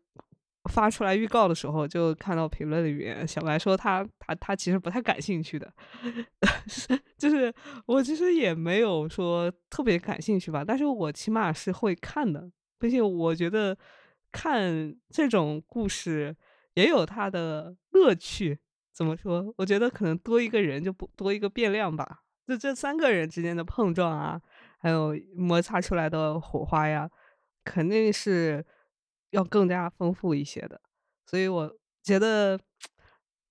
[0.71, 5.73] 发出来预告的时候，就看到评论里面小白说他他他其实不太感兴趣的，
[7.19, 7.53] 就是
[7.87, 13.77] 我其实也没有说特别感兴趣吧，但是我起码是会看的，并且我觉得
[14.31, 16.37] 看这种故事
[16.75, 18.59] 也有它的乐趣。
[18.95, 19.53] 怎么说？
[19.57, 22.19] 我觉得可能多一个人就不多一个变量吧。
[22.47, 24.39] 就这三个人之间的碰撞啊，
[24.79, 27.09] 还有摩擦出来的火花呀，
[27.65, 28.63] 肯定是
[29.33, 30.81] 要更加丰富一些的。
[31.27, 31.71] 所以我
[32.03, 32.59] 觉得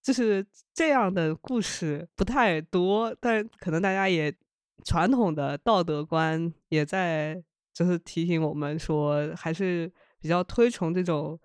[0.01, 4.33] 就是这样的故事不太多，但可能大家也
[4.83, 11.39] 传统的道德观也在就是提醒我们说，还是比较推崇这种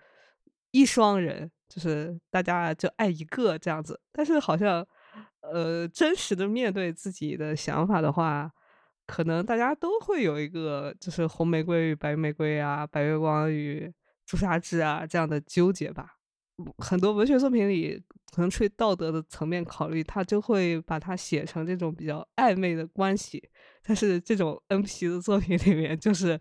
[0.70, 4.00] 一双人，就是大家就爱一个这样子。
[4.12, 4.86] 但是好像
[5.40, 8.50] 呃，真实的面对自己的想法的话，
[9.06, 13.92] 可能大家都会有一个就是红玫瑰与白玫瑰啊，白月光与
[14.26, 16.16] 朱砂痣啊这样的纠结吧。
[16.78, 18.02] 很多文学作品里，
[18.32, 23.50] 可能出于道德的层面考虑，他就会把它写成这种比较暧昧的关系。
[23.82, 26.40] 但是这种 N P 的作品里面，就是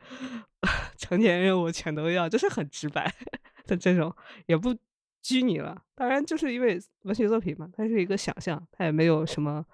[0.98, 3.14] 成年人我全都要，就是很直白
[3.68, 4.14] 的这种，
[4.48, 4.74] 也不
[5.22, 5.84] 拘泥了。
[5.94, 9.66] 当然，就是因为文学作品嘛，它是一个想象，它也没有什么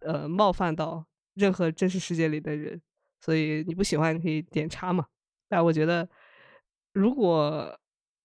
[0.00, 2.80] 呃冒犯到任何真实世界里的人，
[3.20, 5.06] 所以你不喜欢你可以点叉嘛。
[5.48, 6.08] 但我觉得，
[6.96, 7.78] 如果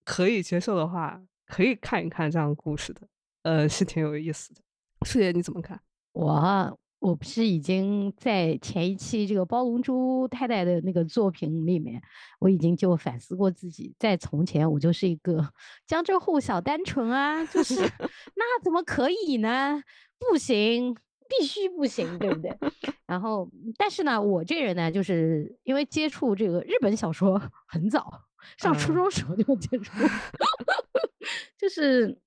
[0.06, 1.22] 可以接受的话。
[1.54, 3.02] 可以看一看这样故事的，
[3.42, 4.62] 呃，是挺有意思的。
[5.06, 5.78] 树姐你怎么看？
[6.14, 12.02] 我我不是已经在前一期这个包龙珠太太的那个作品里面，
[12.40, 15.46] 我已经就反思过自己，在从前我就是一个
[15.86, 17.76] 江浙沪小单纯啊，就是
[18.38, 19.84] 那怎么可以呢？
[20.18, 20.96] 不行，
[21.28, 22.58] 必须不行，对不对？
[23.06, 28.10] 然后，但是呢，我这人呢，就是因为接触这个日本小说很早，
[28.58, 29.92] 上初中时候就接触。
[31.58, 32.18] 就是，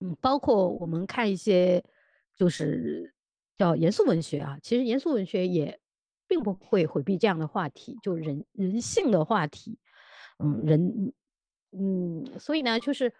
[0.00, 1.84] 嗯，包括我们看一些，
[2.36, 3.14] 就是
[3.56, 4.58] 叫严肃文学啊。
[4.62, 5.78] 其实严肃文学也
[6.26, 9.78] 并不会回避这样的话题，就人人性的话题。
[10.38, 11.12] 嗯，人，
[11.70, 13.12] 嗯，所以呢，就是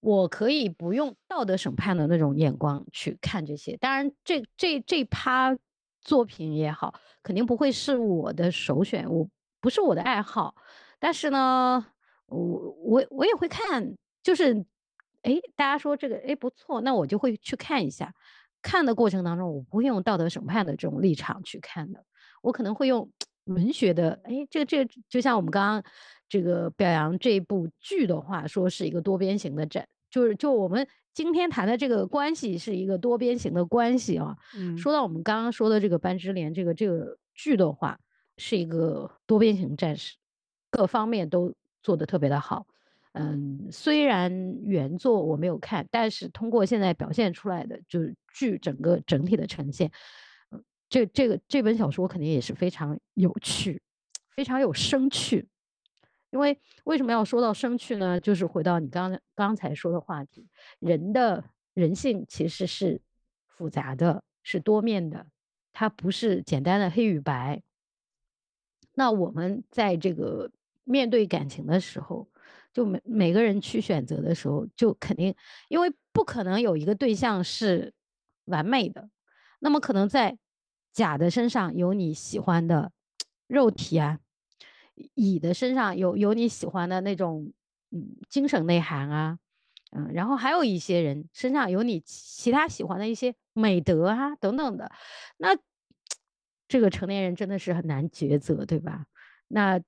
[0.00, 3.76] 我可以不用道德审判的那种眼光去看这些。
[3.76, 5.56] 当然，这这这趴
[6.00, 9.28] 作品也好，肯定不会是我的首选，我
[9.60, 10.54] 不是我的爱好。
[10.98, 11.86] 但是呢，
[12.26, 13.96] 我我我也会看。
[14.20, 14.52] 就是，
[15.22, 18.12] 哎，大家说这个哎不错，那我就会去看一下。
[18.60, 22.04] 看的过程当中，我不会用道德审判的这种立场去看的，
[22.42, 23.10] 我可能会用
[23.44, 24.20] 文学的。
[24.24, 25.92] 哎，这个这个，就像我们刚刚
[26.28, 34.36] 这个表扬这部剧的话，说是一个多边形的展，就是就我们今天谈的这个关系是一个多边形的关系啊。
[34.56, 37.98] 嗯，说到我们刚刚说的这个班之莲这个这个剧的话，
[38.36, 40.16] 是一个多边形战士，
[40.70, 42.66] 各方面都做的特别的好。
[43.12, 49.90] 嗯，虽然原作我没有看，但是通过现在表现出来的，就是剧整个整体的呈现，
[50.50, 53.82] 嗯，这这个这本小说肯定也是非常有趣，
[54.36, 55.48] 非常有生趣。
[56.30, 58.20] 因为为什么要说到生趣呢？
[58.20, 60.46] 就是回到你刚刚才说的话题，
[60.78, 61.42] 人的
[61.72, 63.00] 人性其实是
[63.46, 65.26] 复杂的，是多面的，
[65.72, 67.62] 它不是简单的黑与白。
[68.94, 70.50] 那我们在这个
[70.88, 72.26] 面对感情的时候，
[72.72, 75.34] 就每每个人去选择的时候，就肯定，
[75.68, 77.92] 因为不可能有一个对象是
[78.46, 79.10] 完美的，
[79.58, 80.38] 那么可能在
[80.92, 82.90] 甲的身上有你喜欢的
[83.46, 84.18] 肉体啊，
[85.14, 87.52] 乙的身上有有你喜欢的那种
[87.90, 89.38] 嗯精神内涵啊，
[89.90, 94.90] 嗯，然后还有一些人身上有你其他喜欢的一些美德啊等等的，
[95.36, 95.54] 那
[96.66, 99.04] 这个成年人真的是很难抉择，对吧？
[99.48, 99.78] 那。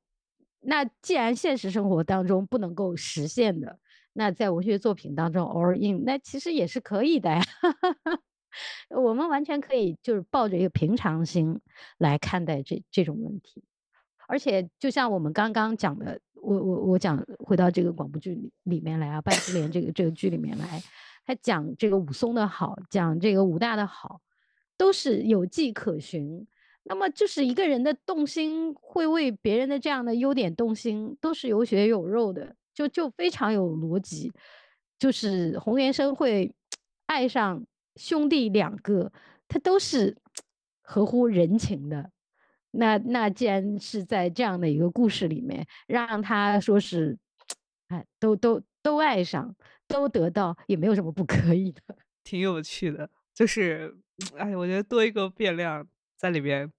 [0.60, 3.78] 那既然现实生活当中不能够实现的，
[4.12, 7.42] 那在文学作品当中偶尔应，那其实也是可以的呀。
[8.90, 11.60] 我们完全可以就是抱着一个平常心
[11.98, 13.62] 来看待这这种问题。
[14.26, 20.82] 而且就像我们刚刚讲的，我我我讲回到这个广播剧里面来啊，《半之莲》这个这个剧里面来，
[21.24, 24.20] 他讲这个武松的好，讲这个武大的好，
[24.76, 26.46] 都是有迹可循。
[26.82, 34.32] 那么就是一个人的动心，会为别人的这样的优点动心，都是有血有肉的，就就非常有逻辑。
[34.98, 36.54] 就是洪元生会
[37.06, 37.64] 爱上
[37.96, 39.12] 兄弟两个，
[39.46, 40.16] 他都是
[40.82, 42.10] 合乎人情的。
[42.72, 47.18] 那那既然是在这样的一个故事里面，让他说是，
[47.88, 49.54] 哎，都都都爱上，
[49.86, 51.82] 都得到，也没有什么不可以的。
[52.24, 53.96] 挺有趣的，就是，
[54.36, 55.86] 哎，我觉得多一个变量。
[56.20, 56.70] 在里边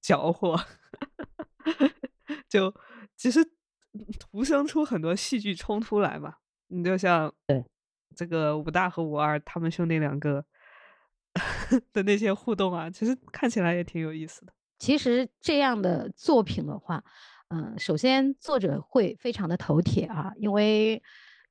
[0.00, 0.58] 搅和，
[2.48, 2.74] 就
[3.14, 3.46] 其实
[4.18, 6.36] 徒生出很多戏剧冲突来嘛。
[6.68, 7.62] 你就像对
[8.14, 10.42] 这个武大和武二他们兄弟两个
[11.92, 14.54] 的那些互动啊，其实看起来也挺有意思的。
[14.78, 17.04] 其实这样的作品的话，
[17.48, 21.02] 嗯，首先作者会非常的头铁啊，因为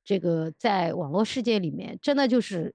[0.02, 2.74] 这个在网络世界里面，真的就是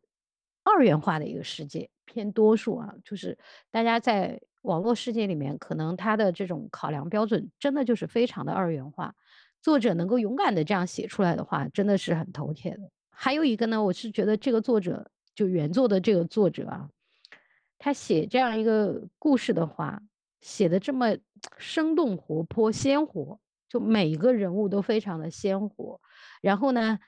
[0.63, 3.37] 二元化的一个世界，偏多数啊，就是
[3.69, 4.41] 大家在。
[4.61, 9.13] 网络世界里面，可能他的这种考量标准真的就是非常的二元化。
[9.61, 12.89] 作者能够勇敢的这样写出来的话，真的是很头铁的。
[13.09, 16.89] 还有一个呢，我是觉得这个作者就就原作的这个作者啊，
[17.79, 20.01] 他写这样一个故事的话，
[20.39, 21.17] 写的这么
[21.57, 25.99] 生动活泼、鲜活，就每一个人物都非常的鲜活。
[26.41, 26.99] 然后呢，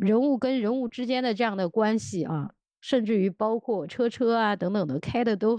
[0.00, 2.52] 人物跟人物之间的这样的关系啊，
[2.82, 5.58] 甚至于包括车车啊等等的开的都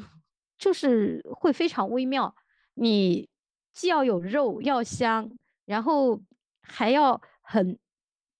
[0.59, 2.35] 就是会非常微妙。
[2.75, 3.27] 你
[3.73, 5.31] 既要有肉要香，
[5.65, 6.21] 然后
[6.61, 7.79] 还要很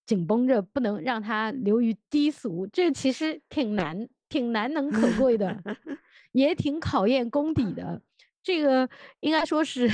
[0.06, 2.68] 紧绷着，不能让它流于低俗。
[2.68, 5.64] 这其实挺难，挺难能可贵的，
[6.34, 8.02] 也挺考验功底的。
[8.44, 8.90] 这个
[9.20, 9.90] 应该说是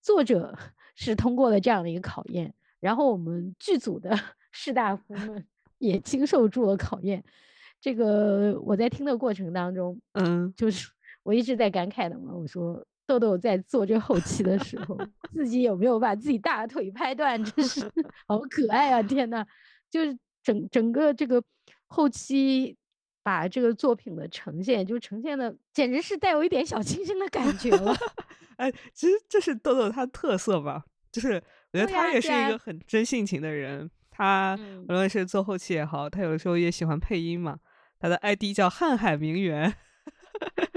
[0.00, 0.56] 作者
[0.94, 4.18] 是通过了这样的一个考验，然后我们剧组的
[4.52, 5.46] 士大夫们
[5.78, 7.22] 也经受住了考验。
[7.78, 10.90] 这个我在听的过程当中，嗯，就是
[11.26, 12.86] 我一直在感慨的嘛，我说。
[13.08, 14.98] 豆豆在做这后期的时候，
[15.32, 17.40] 自己有没有把自己大腿拍断？
[17.44, 17.80] 真是
[18.26, 19.00] 好可爱啊！
[19.00, 19.46] 天呐，
[19.88, 21.40] 就是整整个这个
[21.86, 22.76] 后期
[23.22, 27.94] 把这个作品的呈现，就呈现的简直是带有一点小清新的感觉了。
[28.58, 30.82] 哎，其实这是豆豆他特色吧？
[31.12, 31.40] 就是
[31.72, 33.88] 我觉得他也是一个很真性情的人。
[34.10, 34.58] 他
[34.88, 37.56] 无论是做后期也好，他有的时候也喜欢配音嘛。
[38.00, 39.72] 他的 ID 叫瀚海名媛。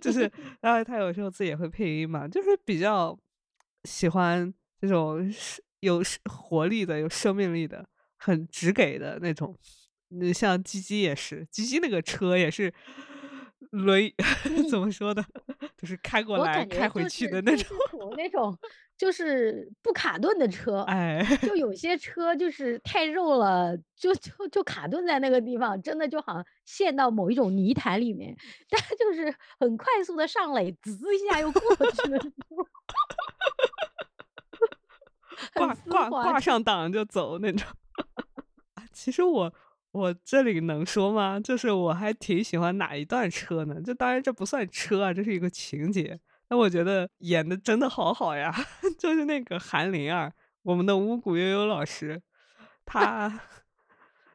[0.00, 0.30] 就是，
[0.60, 3.18] 然后他有时候自己也会配音嘛，就是比较
[3.84, 5.32] 喜欢这种
[5.80, 7.86] 有活力的、有生命力的、
[8.16, 9.56] 很直给的那种。
[10.08, 12.72] 你像鸡鸡也是，鸡鸡那个车也是
[13.70, 14.10] 轮
[14.70, 15.24] 怎么说的，
[15.76, 17.76] 就是开过来开回去的那种，
[18.16, 18.56] 那种。
[18.98, 28.34] 就是不卡顿的车，哎，就有些车就是太肉了，就就就卡顿在那个地方，真的就好像陷到某一种泥潭里面，
[28.70, 32.18] 但就是很快速的上垒，滋一下又过去了，
[35.54, 37.68] 挂挂挂上档就走那种。
[38.92, 39.52] 其实我
[39.92, 41.38] 我这里能说吗？
[41.38, 43.78] 就是我还挺喜欢哪一段车呢？
[43.82, 46.18] 就当然这不算车啊，这是一个情节。
[46.48, 48.54] 那我觉得演的真的好好呀，
[48.96, 50.32] 就是那个韩灵儿，
[50.62, 52.20] 我们的巫蛊悠悠老师，
[52.84, 53.40] 他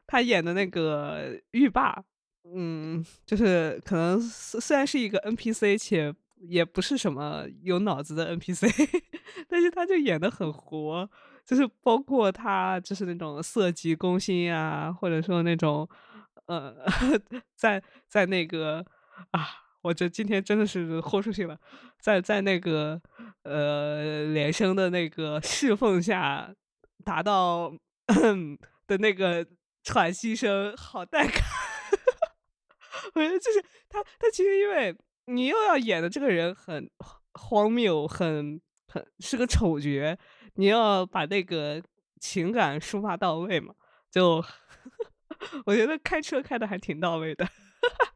[0.06, 2.02] 他演的那个浴霸，
[2.44, 9.02] 嗯，就是可能虽然是一个 NPC，且也不是什么有脑子的 NPC，
[9.48, 11.08] 但是他就演的很活，
[11.44, 15.88] 就是包括他就是那种色急攻心啊，或者说那种
[16.46, 16.74] 呃，
[17.56, 18.84] 在在那个
[19.30, 19.61] 啊。
[19.82, 21.58] 我这今天真的是豁出去了，
[22.00, 23.00] 在在那个
[23.42, 26.54] 呃连声的那个侍奉下，
[27.04, 27.72] 达到
[28.86, 29.44] 的那个
[29.82, 31.34] 喘息声，好带感。
[33.14, 36.88] 我觉得就是他，他其实因为你又要演的这个人很
[37.34, 40.16] 荒谬，很很是个丑角，
[40.54, 41.82] 你要把那个
[42.20, 43.74] 情感抒发到位嘛，
[44.10, 44.44] 就
[45.66, 47.44] 我觉得开车开的还挺到位的。
[47.44, 47.52] 哈
[47.98, 48.11] 哈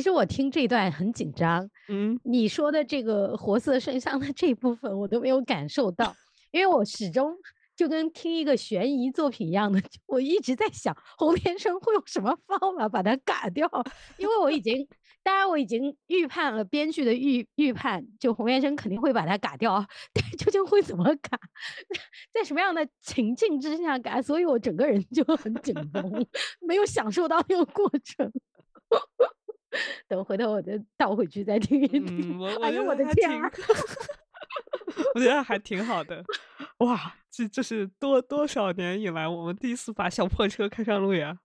[0.00, 6.16] 其实我听这段很紧张，嗯，你说的这个活色生香的这部分我都没有感受到，
[6.52, 7.36] 因为我始终
[7.76, 13.70] 就跟听一个悬疑作品一样的，我一直在想洪天生会用什么方法把它嘎掉，
[14.16, 14.88] 因为我已经，
[15.22, 21.38] 当然我已经预判了编剧的预预判，就洪天生肯定会把它嘎掉，但究竟会怎么嘎，
[22.32, 26.26] 在什么样的情境之下嘎，所以我整个人就很紧绷，
[26.66, 28.32] 没有享受到那个过程。
[30.08, 32.40] 等回头我再倒回去再听一听。
[32.62, 33.50] 哎呦我的天啊！
[35.14, 36.24] 我觉得还挺好的。
[36.78, 41.38] 哇，这这是多多少年以来我们第一次把小破车开上路呀！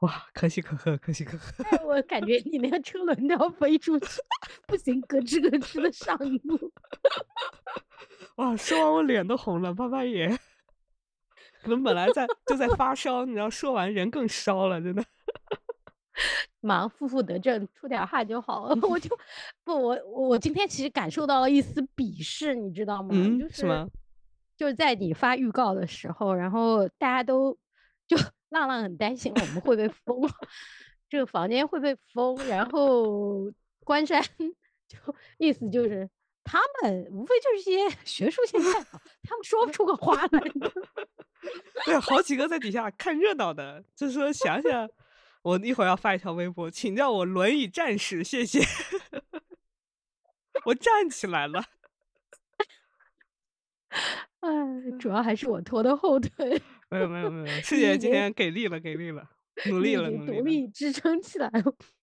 [0.00, 1.52] 哇，可喜可贺，可喜可贺。
[1.84, 4.06] 我感觉你那个车轮都要飞出去，
[4.66, 6.72] 不行，咯吱咯吱的上路。
[8.36, 10.28] 哇，说完我脸都红了，爸爸也。
[11.60, 15.04] 可能本来在就在发烧，你知道，说完人更烧了，真的。
[16.60, 18.76] 马上负负得正，出点汗就好了。
[18.88, 19.16] 我就
[19.64, 23.10] 不，我我今天其实感受到了一丝鄙视，你知道吗？
[23.12, 23.90] 嗯，就是
[24.56, 27.56] 就是在你发预告的时候，然后大家都
[28.06, 28.16] 就
[28.50, 30.20] 浪浪很担心我们会被封，
[31.08, 33.52] 这个房间会被封，然后
[33.84, 34.22] 关山
[34.88, 34.98] 就
[35.38, 36.08] 意思就是
[36.42, 40.40] 他们无非就是些学术性探讨，他们说不出个话来。
[41.84, 44.88] 对，好几个在底下看热闹的，就说想想。
[45.42, 48.60] 我一会儿要发一条微博，请叫我轮椅战士，谢谢。
[50.66, 51.64] 我站起来了。
[54.40, 54.50] 哎，
[54.98, 56.60] 主要还是我拖的后腿。
[56.90, 59.30] 没有没有没有，师姐今天给力了，给力了，
[59.66, 61.74] 努力了，努力，独立支撑起来了。